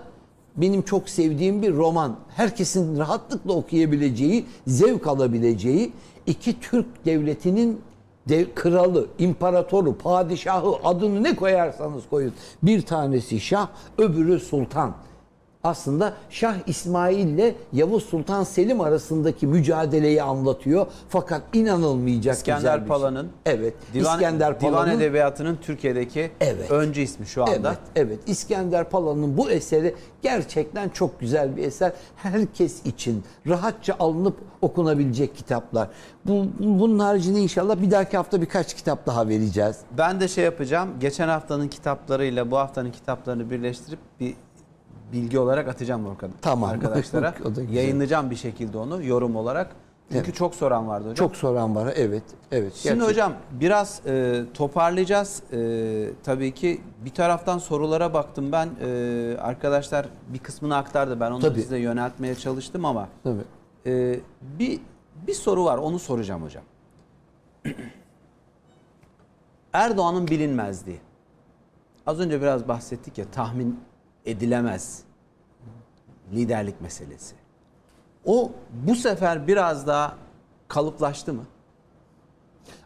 benim 0.58 0.82
çok 0.82 1.10
sevdiğim 1.10 1.62
bir 1.62 1.74
roman. 1.74 2.16
Herkesin 2.36 2.98
rahatlıkla 2.98 3.54
okuyabileceği, 3.54 4.46
zevk 4.68 5.08
alabileceği 5.08 5.94
iki 6.28 6.60
Türk 6.60 7.06
devletinin 7.06 7.82
dev, 8.30 8.46
kralı, 8.56 9.08
imparatoru, 9.20 9.98
padişahı 9.98 10.76
adını 10.84 11.24
ne 11.24 11.36
koyarsanız 11.36 12.04
koyun. 12.10 12.34
Bir 12.64 12.82
tanesi 12.82 13.40
şah, 13.40 13.68
öbürü 13.98 14.40
sultan. 14.40 14.94
Aslında 15.64 16.14
Şah 16.30 16.56
İsmail 16.68 17.28
ile 17.28 17.56
Yavuz 17.74 18.04
Sultan 18.04 18.44
Selim 18.44 18.82
arasındaki 18.82 19.48
mücadeleyi 19.48 20.24
anlatıyor. 20.24 20.88
Fakat 21.10 21.42
inanılmayacak 21.54 22.36
güzel 22.36 22.56
İskender 22.58 22.78
şey. 22.78 22.88
Palan'ın 22.88 23.30
Evet. 23.46 23.74
Divan, 23.94 24.14
İskender 24.14 24.60
Divan 24.62 24.72
Palan'ın 24.74 24.98
Edebiyatı'nın 25.00 25.58
Türkiye'deki 25.62 26.32
Evet. 26.42 26.72
öncü 26.72 27.02
ismi 27.02 27.26
şu 27.26 27.44
anda. 27.44 27.54
Evet, 27.54 27.78
evet. 27.96 28.20
İskender 28.28 28.90
Pala'nın 28.90 29.38
bu 29.38 29.52
eseri 29.52 29.96
gerçekten 30.22 30.90
çok 30.90 31.20
güzel 31.20 31.58
bir 31.58 31.64
eser. 31.64 31.92
Herkes 32.16 32.86
için 32.86 33.24
rahatça 33.48 33.96
alınıp 34.00 34.38
okunabilecek 34.62 35.36
kitaplar. 35.36 35.88
Bu, 36.26 36.46
bunun 36.60 37.00
haricinde 37.00 37.40
inşallah 37.40 37.82
bir 37.82 37.92
dahaki 37.92 38.18
hafta 38.18 38.42
birkaç 38.42 38.74
kitap 38.74 39.06
daha 39.06 39.28
vereceğiz. 39.28 39.76
Ben 39.98 40.22
de 40.22 40.28
şey 40.28 40.44
yapacağım. 40.44 40.90
Geçen 41.00 41.28
haftanın 41.28 41.68
kitaplarıyla 41.68 42.52
bu 42.52 42.58
haftanın 42.58 42.92
kitaplarını 42.92 43.50
birleştirip 43.50 44.00
bir 44.20 44.36
bilgi 45.14 45.40
olarak 45.40 45.68
atacağım 45.68 46.18
Tamam. 46.42 46.70
arkadaşlara. 46.70 47.34
Yayınlayacağım 47.72 48.30
bir 48.32 48.36
şekilde 48.36 48.78
onu 48.78 49.04
yorum 49.04 49.36
olarak. 49.36 49.76
Çünkü 50.12 50.26
Evet. 50.26 50.36
çok 50.36 50.56
soran 50.56 50.88
vardı 50.88 51.04
hocam. 51.10 51.28
Çok 51.28 51.36
soran 51.38 51.76
var. 51.76 51.94
Evet, 51.96 52.24
evet. 52.52 52.74
Şimdi 52.76 52.96
Gerçek- 52.96 53.10
hocam 53.10 53.34
biraz 53.52 54.02
e, 54.08 54.44
toparlayacağız. 54.54 55.44
E, 55.54 56.10
tabii 56.24 56.52
ki 56.54 56.82
bir 57.06 57.10
taraftan 57.10 57.58
sorulara 57.58 58.14
baktım 58.14 58.52
ben. 58.52 58.70
E, 58.82 59.38
arkadaşlar 59.42 60.06
bir 60.34 60.40
kısmını 60.40 60.76
aktardı. 60.78 61.20
Ben 61.20 61.32
onu 61.32 61.40
Tabii. 61.42 61.62
size 61.62 61.78
yöneltmeye 61.78 62.36
çalıştım 62.36 62.86
ama 62.86 63.08
Tabii. 63.24 63.42
e, 63.86 64.20
bir 64.60 64.80
bir 65.28 65.34
soru 65.34 65.66
var. 65.66 65.78
Onu 65.78 66.00
soracağım 66.00 66.44
hocam. 66.44 66.64
Erdoğan'ın 69.74 70.28
bilinmezliği. 70.28 71.00
Az 72.08 72.20
önce 72.20 72.42
biraz 72.42 72.68
bahsettik 72.68 73.18
ya 73.18 73.26
tahmin 73.32 73.80
edilemez 74.26 75.04
liderlik 76.34 76.82
meselesi. 76.82 77.36
O 78.26 78.52
bu 78.88 78.96
sefer 78.96 79.48
biraz 79.48 79.88
daha 79.88 80.16
kalıplaştı 80.68 81.34
mı? 81.34 81.46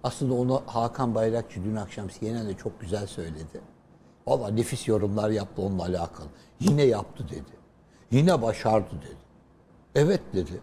Aslında 0.03 0.33
onu 0.33 0.61
Hakan 0.65 1.15
Bayrakçı 1.15 1.63
dün 1.63 1.75
akşam 1.75 2.07
CNN'de 2.07 2.53
çok 2.53 2.81
güzel 2.81 3.07
söyledi. 3.07 3.61
Valla 4.27 4.47
nefis 4.49 4.87
yorumlar 4.87 5.29
yaptı 5.29 5.61
onunla 5.61 5.83
alakalı. 5.83 6.27
Yine 6.59 6.83
yaptı 6.83 7.29
dedi. 7.29 7.55
Yine 8.11 8.41
başardı 8.41 8.89
dedi. 8.91 9.17
Evet 9.95 10.21
dedi. 10.33 10.61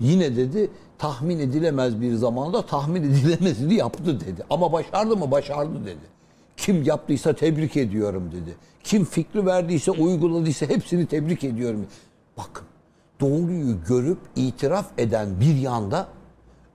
Yine 0.00 0.36
dedi 0.36 0.70
tahmin 0.98 1.38
edilemez 1.38 2.00
bir 2.00 2.14
zamanda 2.14 2.66
tahmin 2.66 3.02
edilemezini 3.02 3.74
yaptı 3.74 4.20
dedi. 4.20 4.44
Ama 4.50 4.72
başardı 4.72 5.16
mı? 5.16 5.30
Başardı 5.30 5.84
dedi. 5.86 6.13
Kim 6.56 6.82
yaptıysa 6.82 7.32
tebrik 7.32 7.76
ediyorum 7.76 8.30
dedi. 8.32 8.56
Kim 8.84 9.04
fikri 9.04 9.46
verdiyse, 9.46 9.90
uyguladıysa 9.90 10.66
hepsini 10.66 11.06
tebrik 11.06 11.44
ediyorum. 11.44 11.86
Bakın 12.36 12.66
doğruyu 13.20 13.76
görüp 13.88 14.18
itiraf 14.36 14.86
eden 14.98 15.40
bir 15.40 15.56
yanda 15.56 16.08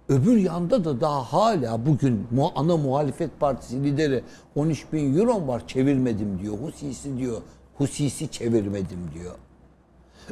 Öbür 0.09 0.37
yanda 0.37 0.85
da 0.85 1.01
daha 1.01 1.23
hala 1.23 1.85
bugün 1.85 2.27
ana 2.55 2.77
muhalefet 2.77 3.39
partisi 3.39 3.83
lideri 3.83 4.23
13 4.55 4.93
bin 4.93 5.17
euro 5.17 5.47
var 5.47 5.67
çevirmedim 5.67 6.39
diyor. 6.39 6.57
Husisi 6.57 7.17
diyor. 7.17 7.41
Husisi 7.77 8.31
çevirmedim 8.31 8.99
diyor. 9.13 9.35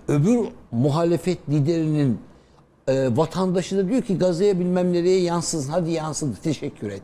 Öbür 0.08 0.48
muhalefet 0.72 1.50
liderinin 1.50 2.20
e, 2.88 3.18
vatandaşı 3.18 3.78
da 3.78 3.90
diyor 3.90 4.02
ki 4.02 4.18
gazeye 4.18 4.60
bilmem 4.60 4.94
nereye 4.94 5.22
yansın. 5.22 5.70
Hadi 5.70 5.92
yansıdı 5.92 6.38
teşekkür 6.44 6.92
et. 6.92 7.02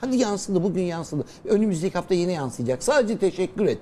Hadi 0.00 0.16
yansıdı 0.16 0.62
bugün 0.62 0.82
yansıdı. 0.82 1.24
Önümüzdeki 1.44 1.94
hafta 1.94 2.14
yine 2.14 2.32
yansıyacak. 2.32 2.82
Sadece 2.82 3.18
teşekkür 3.18 3.66
et. 3.66 3.78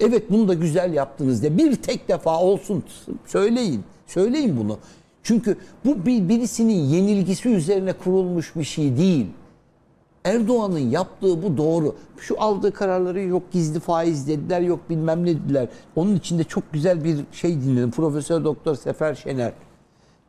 Evet 0.00 0.30
bunu 0.30 0.48
da 0.48 0.54
güzel 0.54 0.94
yaptınız 0.94 1.42
diye. 1.42 1.58
Bir 1.58 1.76
tek 1.76 2.08
defa 2.08 2.40
olsun 2.40 2.84
söyleyin. 3.26 3.84
Söyleyin 4.06 4.56
bunu. 4.56 4.78
Çünkü 5.22 5.56
bu 5.84 6.06
bir, 6.06 6.28
birisinin 6.28 6.84
yenilgisi 6.84 7.48
üzerine 7.48 7.92
kurulmuş 7.92 8.56
bir 8.56 8.64
şey 8.64 8.96
değil. 8.96 9.26
Erdoğan'ın 10.24 10.78
yaptığı 10.78 11.42
bu 11.42 11.56
doğru. 11.56 11.94
Şu 12.18 12.42
aldığı 12.42 12.72
kararları 12.72 13.20
yok 13.20 13.42
gizli 13.52 13.80
faiz 13.80 14.28
dediler, 14.28 14.60
yok 14.60 14.80
bilmem 14.90 15.24
ne 15.24 15.28
dediler. 15.28 15.68
Onun 15.96 16.16
içinde 16.16 16.44
çok 16.44 16.72
güzel 16.72 17.04
bir 17.04 17.18
şey 17.32 17.60
dinledim. 17.60 17.90
Profesör 17.90 18.44
Doktor 18.44 18.74
Sefer 18.74 19.14
Şener 19.14 19.52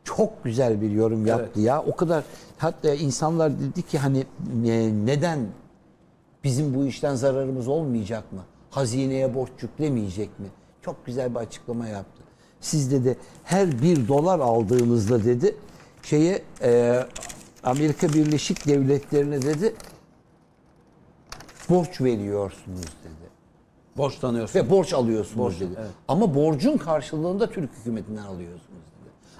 çok 0.04 0.44
güzel 0.44 0.80
bir 0.80 0.90
yorum 0.90 1.26
yaptı 1.26 1.60
ya. 1.60 1.82
O 1.82 1.96
kadar 1.96 2.24
hatta 2.58 2.94
insanlar 2.94 3.60
dedi 3.60 3.82
ki 3.82 3.98
hani 3.98 4.18
e, 4.66 4.90
neden 5.04 5.46
bizim 6.44 6.74
bu 6.74 6.86
işten 6.86 7.14
zararımız 7.14 7.68
olmayacak 7.68 8.32
mı? 8.32 8.40
Hazineye 8.70 9.34
borç 9.34 9.50
yüklemeyecek 9.62 10.40
mi? 10.40 10.46
Çok 10.82 11.06
güzel 11.06 11.34
bir 11.34 11.40
açıklama 11.40 11.88
yaptı. 11.88 12.22
Siz 12.60 12.92
dedi 12.92 13.16
her 13.44 13.82
bir 13.82 14.08
dolar 14.08 14.38
aldığınızda 14.40 15.24
dedi 15.24 15.56
şeye 16.02 16.42
e, 16.62 17.02
Amerika 17.64 18.08
Birleşik 18.08 18.66
Devletleri'ne 18.66 19.42
dedi 19.42 19.74
borç 21.70 22.00
veriyorsunuz 22.00 22.82
dedi. 22.82 23.32
Borçlanıyorsun. 23.96 24.60
Ve 24.60 24.70
borç 24.70 24.92
alıyorsunuz 24.92 25.38
Borç, 25.38 25.60
dedi. 25.60 25.74
evet. 25.80 25.90
Ama 26.08 26.34
borcun 26.34 26.76
karşılığında 26.76 27.50
Türk 27.50 27.70
hükümetinden 27.78 28.22
alıyorsunuz 28.22 28.71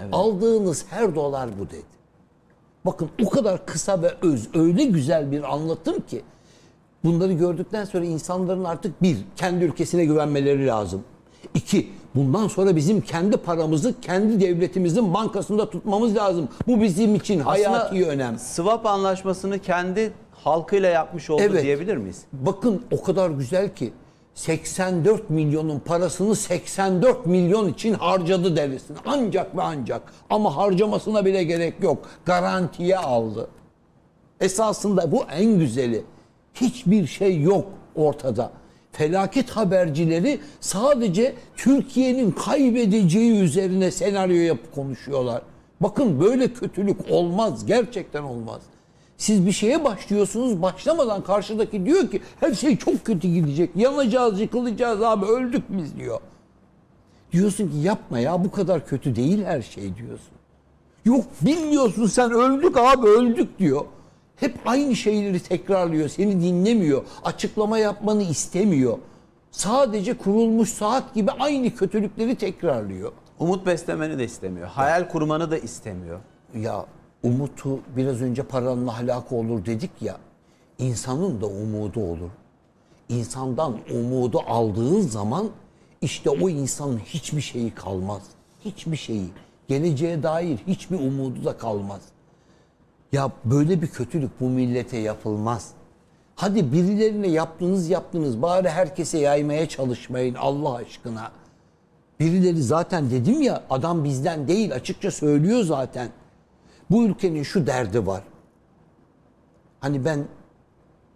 dedi. 0.09 0.17
Aldığınız 0.17 0.85
her 0.91 1.15
dolar 1.15 1.49
bu 1.61 1.67
dedi. 1.67 1.83
Bakın 2.85 3.09
o 3.25 3.31
kadar 3.31 3.67
kısa 3.67 4.03
ve 4.03 4.15
öz, 4.23 4.49
öyle 4.55 4.85
güzel 4.85 5.33
bir 5.33 5.55
anlatım 5.55 6.01
ki 6.01 6.23
bunları 7.05 7.33
gördükten 7.33 7.85
sonra 7.85 8.05
insanların 8.05 8.65
artık 8.65 9.03
bir, 9.03 9.17
kendi 9.37 9.65
ülkesine 9.65 10.05
güvenmeleri 10.05 10.67
lazım. 10.67 11.05
İki, 11.55 11.89
Bundan 12.15 12.49
sonra 12.49 12.77
bizim 12.77 13.01
kendi 13.01 13.37
paramızı 13.37 14.01
kendi 14.01 14.41
devletimizin 14.41 15.15
bankasında 15.15 15.71
tutmamız 15.71 16.17
lazım. 16.17 16.49
Bu 16.69 16.81
bizim 16.81 17.15
için 17.15 17.41
hayati 17.41 17.77
Aslında 17.77 18.11
önem. 18.11 18.39
Swap 18.39 18.87
anlaşmasını 18.87 19.59
kendi 19.59 20.13
halkıyla 20.45 20.89
yapmış 20.89 21.31
oldu 21.31 21.43
Evet. 21.45 21.63
diyebilir 21.63 21.97
miyiz? 21.97 22.25
Bakın 22.33 22.83
o 22.93 23.03
kadar 23.03 23.31
güzel 23.31 23.75
ki 23.75 23.93
84 24.35 25.31
milyonun 25.31 25.79
parasını 25.79 26.37
84 26.37 27.27
milyon 27.27 27.69
için 27.69 27.95
harcadı 27.95 28.57
devletin. 28.57 28.97
Ancak 29.07 29.57
ve 29.57 29.63
ancak. 29.63 30.03
Ama 30.31 30.57
harcamasına 30.57 31.25
bile 31.25 31.45
gerek 31.45 31.83
yok. 31.83 32.09
Garantiye 32.25 32.99
aldı. 32.99 33.49
Esasında 34.41 35.13
bu 35.13 35.25
en 35.31 35.59
güzeli. 35.59 36.05
Hiçbir 36.55 37.07
şey 37.07 37.41
yok 37.41 37.67
ortada. 37.95 38.53
Felaket 38.93 39.51
habercileri 39.51 40.41
sadece 40.61 41.35
Türkiye'nin 41.57 42.31
kaybedeceği 42.31 43.41
üzerine 43.41 43.91
senaryo 43.91 44.37
yapıp 44.37 44.75
konuşuyorlar. 44.75 45.43
Bakın 45.81 46.21
böyle 46.21 46.53
kötülük 46.53 47.11
olmaz. 47.11 47.67
Gerçekten 47.67 48.23
olmaz. 48.23 48.63
Siz 49.23 49.47
bir 49.47 49.53
şeye 49.53 49.85
başlıyorsunuz 49.85 50.63
başlamadan 50.63 51.23
karşıdaki 51.23 51.87
diyor 51.87 52.11
ki 52.11 52.23
her 52.41 52.55
şey 52.55 52.77
çok 52.77 53.05
kötü 53.05 53.29
gidecek. 53.29 53.71
Yanacağız, 53.77 54.41
yıkılacağız 54.41 55.03
abi 55.03 55.27
öldük 55.27 55.63
biz 55.69 55.97
diyor. 55.97 56.21
Diyorsun 57.33 57.69
ki 57.69 57.77
yapma 57.77 58.19
ya 58.19 58.45
bu 58.45 58.51
kadar 58.51 58.87
kötü 58.87 59.17
değil 59.17 59.45
her 59.45 59.63
şey 59.63 59.97
diyorsun. 59.97 60.35
Yok 61.05 61.25
bilmiyorsun 61.43 62.07
sen 62.07 62.31
öldük 62.31 62.77
abi 62.77 63.07
öldük 63.07 63.59
diyor. 63.59 63.85
Hep 64.37 64.55
aynı 64.67 64.97
şeyleri 64.97 65.41
tekrarlıyor. 65.41 66.09
Seni 66.09 66.43
dinlemiyor. 66.43 67.03
Açıklama 67.25 67.79
yapmanı 67.79 68.23
istemiyor. 68.23 68.99
Sadece 69.51 70.15
kurulmuş 70.15 70.69
saat 70.69 71.15
gibi 71.15 71.31
aynı 71.31 71.75
kötülükleri 71.75 72.35
tekrarlıyor. 72.35 73.13
Umut 73.39 73.67
beslemeni 73.67 74.19
de 74.19 74.25
istemiyor. 74.25 74.69
Hayal 74.69 75.09
kurmanı 75.09 75.51
da 75.51 75.59
istemiyor. 75.59 76.21
Ya 76.55 76.87
umutu 77.23 77.81
biraz 77.97 78.23
önce 78.23 78.43
paranın 78.43 78.87
ahlakı 78.87 79.35
olur 79.35 79.67
dedik 79.67 79.91
ya. 80.01 80.17
insanın 80.79 81.41
da 81.41 81.47
umudu 81.47 82.01
olur. 82.01 82.31
İnsandan 83.09 83.79
umudu 83.91 84.41
aldığın 84.47 85.01
zaman 85.01 85.51
işte 86.01 86.31
o 86.31 86.49
insanın 86.49 86.99
hiçbir 86.99 87.41
şeyi 87.41 87.71
kalmaz. 87.71 88.23
Hiçbir 88.65 88.97
şeyi. 88.97 89.29
Geleceğe 89.69 90.23
dair 90.23 90.59
hiçbir 90.67 90.99
umudu 90.99 91.45
da 91.45 91.57
kalmaz. 91.57 92.01
Ya 93.13 93.31
böyle 93.45 93.83
bir 93.83 93.87
kötülük 93.87 94.41
bu 94.41 94.49
millete 94.49 94.97
yapılmaz. 94.97 95.71
Hadi 96.35 96.73
birilerine 96.73 97.29
yaptınız 97.29 97.89
yaptınız 97.89 98.43
bari 98.43 98.69
herkese 98.69 99.19
yaymaya 99.19 99.69
çalışmayın 99.69 100.35
Allah 100.35 100.75
aşkına. 100.75 101.33
Birileri 102.21 102.63
zaten 102.63 103.11
dedim 103.11 103.43
ya 103.43 103.63
adam 103.71 104.05
bizden 104.05 104.49
değil 104.49 104.75
açıkça 104.75 105.11
söylüyor 105.11 105.63
zaten. 105.63 106.09
Bu 106.93 107.05
ülkenin 107.05 107.43
şu 107.43 107.67
derdi 107.67 108.07
var. 108.07 108.23
Hani 109.81 110.05
ben 110.05 110.25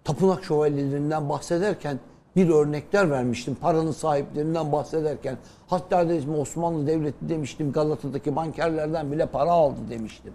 tapınak 0.05 0.45
şövalyelerinden 0.45 1.29
bahsederken 1.29 1.99
bir 2.37 2.49
örnekler 2.49 3.11
vermiştim. 3.11 3.55
Paranın 3.61 3.93
sahiplerinden 3.93 4.73
bahsederken. 4.73 5.37
Hatta 5.67 6.09
dedim 6.09 6.39
Osmanlı 6.39 6.87
Devleti 6.87 7.29
demiştim 7.29 7.73
Galata'daki 7.73 8.37
bankerlerden 8.37 9.13
bile 9.13 9.27
para 9.27 9.51
aldı 9.51 9.79
demiştim. 9.91 10.33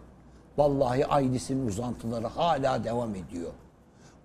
Vallahi 0.58 1.06
ailesinin 1.06 1.68
uzantıları 1.68 2.28
hala 2.28 2.84
devam 2.84 3.16
ediyor. 3.16 3.52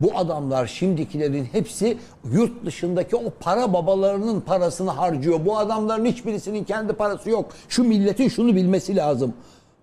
Bu 0.00 0.18
adamlar 0.18 0.66
şimdikilerin 0.66 1.44
hepsi 1.44 1.98
yurt 2.32 2.64
dışındaki 2.64 3.16
o 3.16 3.30
para 3.40 3.72
babalarının 3.72 4.40
parasını 4.40 4.90
harcıyor. 4.90 5.46
Bu 5.46 5.58
adamların 5.58 6.04
hiçbirisinin 6.04 6.64
kendi 6.64 6.92
parası 6.92 7.30
yok. 7.30 7.50
Şu 7.68 7.84
milletin 7.84 8.28
şunu 8.28 8.56
bilmesi 8.56 8.96
lazım. 8.96 9.34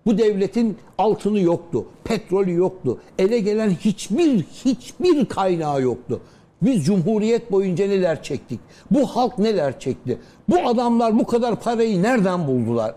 Bu 0.06 0.18
devletin 0.18 0.78
altını 0.98 1.40
yoktu, 1.40 1.86
petrolü 2.04 2.52
yoktu. 2.54 2.98
Ele 3.18 3.38
gelen 3.40 3.70
hiçbir 3.70 4.42
hiçbir 4.42 5.26
kaynağı 5.26 5.82
yoktu. 5.82 6.20
Biz 6.62 6.84
cumhuriyet 6.84 7.52
boyunca 7.52 7.86
neler 7.86 8.22
çektik? 8.22 8.60
Bu 8.90 9.06
halk 9.06 9.38
neler 9.38 9.80
çekti? 9.80 10.18
Bu 10.48 10.58
adamlar 10.68 11.18
bu 11.18 11.26
kadar 11.26 11.60
parayı 11.60 12.02
nereden 12.02 12.46
buldular? 12.46 12.94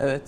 Evet. 0.00 0.22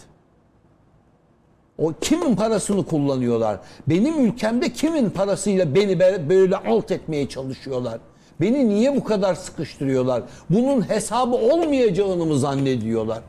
O 1.78 1.92
kimin 2.00 2.36
parasını 2.36 2.86
kullanıyorlar? 2.86 3.60
Benim 3.88 4.24
ülkemde 4.26 4.72
kimin 4.72 5.10
parasıyla 5.10 5.74
beni 5.74 6.00
be- 6.00 6.28
böyle 6.28 6.56
alt 6.56 6.90
etmeye 6.90 7.28
çalışıyorlar? 7.28 7.98
Beni 8.40 8.68
niye 8.68 8.96
bu 8.96 9.04
kadar 9.04 9.34
sıkıştırıyorlar? 9.34 10.22
Bunun 10.50 10.88
hesabı 10.88 11.36
olmayacağını 11.36 12.26
mı 12.26 12.38
zannediyorlar? 12.38 13.20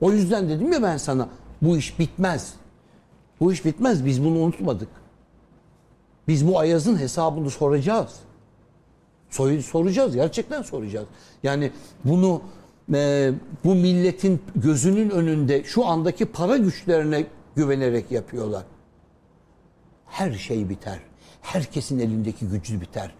O 0.00 0.12
yüzden 0.12 0.48
dedim 0.48 0.72
ya 0.72 0.82
ben 0.82 0.96
sana 0.96 1.28
bu 1.62 1.76
iş 1.76 1.98
bitmez. 1.98 2.54
Bu 3.40 3.52
iş 3.52 3.64
bitmez. 3.64 4.04
Biz 4.04 4.24
bunu 4.24 4.38
unutmadık. 4.38 4.88
Biz 6.28 6.46
bu 6.48 6.58
Ayaz'ın 6.58 6.98
hesabını 6.98 7.50
soracağız. 7.50 8.12
Soracağız. 9.30 10.14
Gerçekten 10.14 10.62
soracağız. 10.62 11.06
Yani 11.42 11.72
bunu 12.04 12.42
e, 12.94 13.32
bu 13.64 13.74
milletin 13.74 14.42
gözünün 14.56 15.10
önünde 15.10 15.64
şu 15.64 15.86
andaki 15.86 16.26
para 16.26 16.56
güçlerine 16.56 17.26
güvenerek 17.56 18.12
yapıyorlar. 18.12 18.64
Her 20.06 20.32
şey 20.32 20.68
biter. 20.68 20.98
Herkesin 21.40 21.98
elindeki 21.98 22.46
gücü 22.46 22.80
biter. 22.80 23.14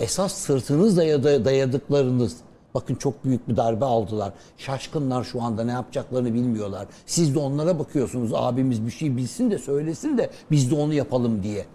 Esas 0.00 0.34
sırtınız 0.34 0.96
dayadıklarınız. 1.44 2.36
Bakın 2.74 2.94
çok 2.94 3.24
büyük 3.24 3.48
bir 3.48 3.56
darbe 3.56 3.84
aldılar. 3.84 4.32
Şaşkınlar 4.56 5.24
şu 5.24 5.42
anda 5.42 5.64
ne 5.64 5.72
yapacaklarını 5.72 6.34
bilmiyorlar. 6.34 6.86
Siz 7.06 7.34
de 7.34 7.38
onlara 7.38 7.78
bakıyorsunuz. 7.78 8.30
Abimiz 8.34 8.86
bir 8.86 8.90
şey 8.90 9.16
bilsin 9.16 9.50
de 9.50 9.58
söylesin 9.58 10.18
de 10.18 10.30
biz 10.50 10.70
de 10.70 10.74
onu 10.74 10.94
yapalım 10.94 11.42
diye. 11.42 11.66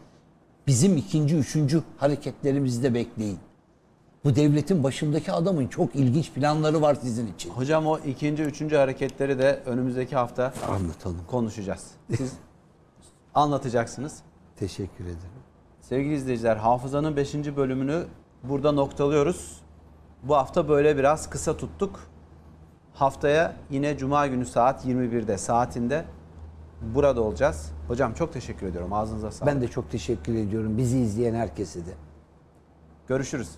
Bizim 0.68 0.98
ikinci, 0.98 1.36
üçüncü 1.36 1.84
hareketlerimizi 1.98 2.84
de 2.84 2.94
bekleyin. 2.94 3.40
Bu 4.24 4.36
devletin 4.36 4.84
başındaki 4.84 5.32
adamın 5.32 5.68
çok 5.68 5.96
ilginç 5.96 6.32
planları 6.32 6.82
var 6.82 6.98
sizin 7.02 7.34
için. 7.34 7.50
Hocam 7.50 7.88
o 7.88 8.00
ikinci, 8.00 8.44
üçüncü 8.44 8.76
hareketleri 8.76 9.40
de 9.40 9.64
önümüzdeki 9.66 10.16
hafta 10.16 10.54
Anlatalım. 10.70 11.22
konuşacağız. 11.28 11.88
Siz 12.18 12.34
anlatacaksınız. 13.36 14.20
Teşekkür 14.56 15.04
ederim. 15.04 15.40
Sevgili 15.82 16.14
izleyiciler, 16.16 16.56
Hafızanın 16.58 17.16
5. 17.16 17.34
bölümünü 17.36 18.04
burada 18.44 18.72
noktalıyoruz. 18.72 19.62
Bu 20.24 20.36
hafta 20.36 20.70
böyle 20.70 20.98
biraz 20.98 21.30
kısa 21.30 21.58
tuttuk. 21.58 22.00
Haftaya 22.94 23.56
yine 23.70 23.98
Cuma 23.98 24.28
günü 24.28 24.46
saat 24.46 24.86
21'de 24.86 25.38
saatinde 25.38 26.06
burada 26.82 27.22
olacağız. 27.22 27.72
Hocam 27.88 28.14
çok 28.14 28.34
teşekkür 28.34 28.68
ediyorum. 28.68 28.94
Ağzınıza 28.94 29.32
sağlık. 29.32 29.54
Ben 29.54 29.62
de 29.62 29.68
çok 29.68 29.92
teşekkür 29.92 30.36
ediyorum. 30.36 30.78
Bizi 30.78 31.00
izleyen 31.00 31.36
herkese 31.36 31.86
de. 31.86 31.92
Görüşürüz. 33.08 33.50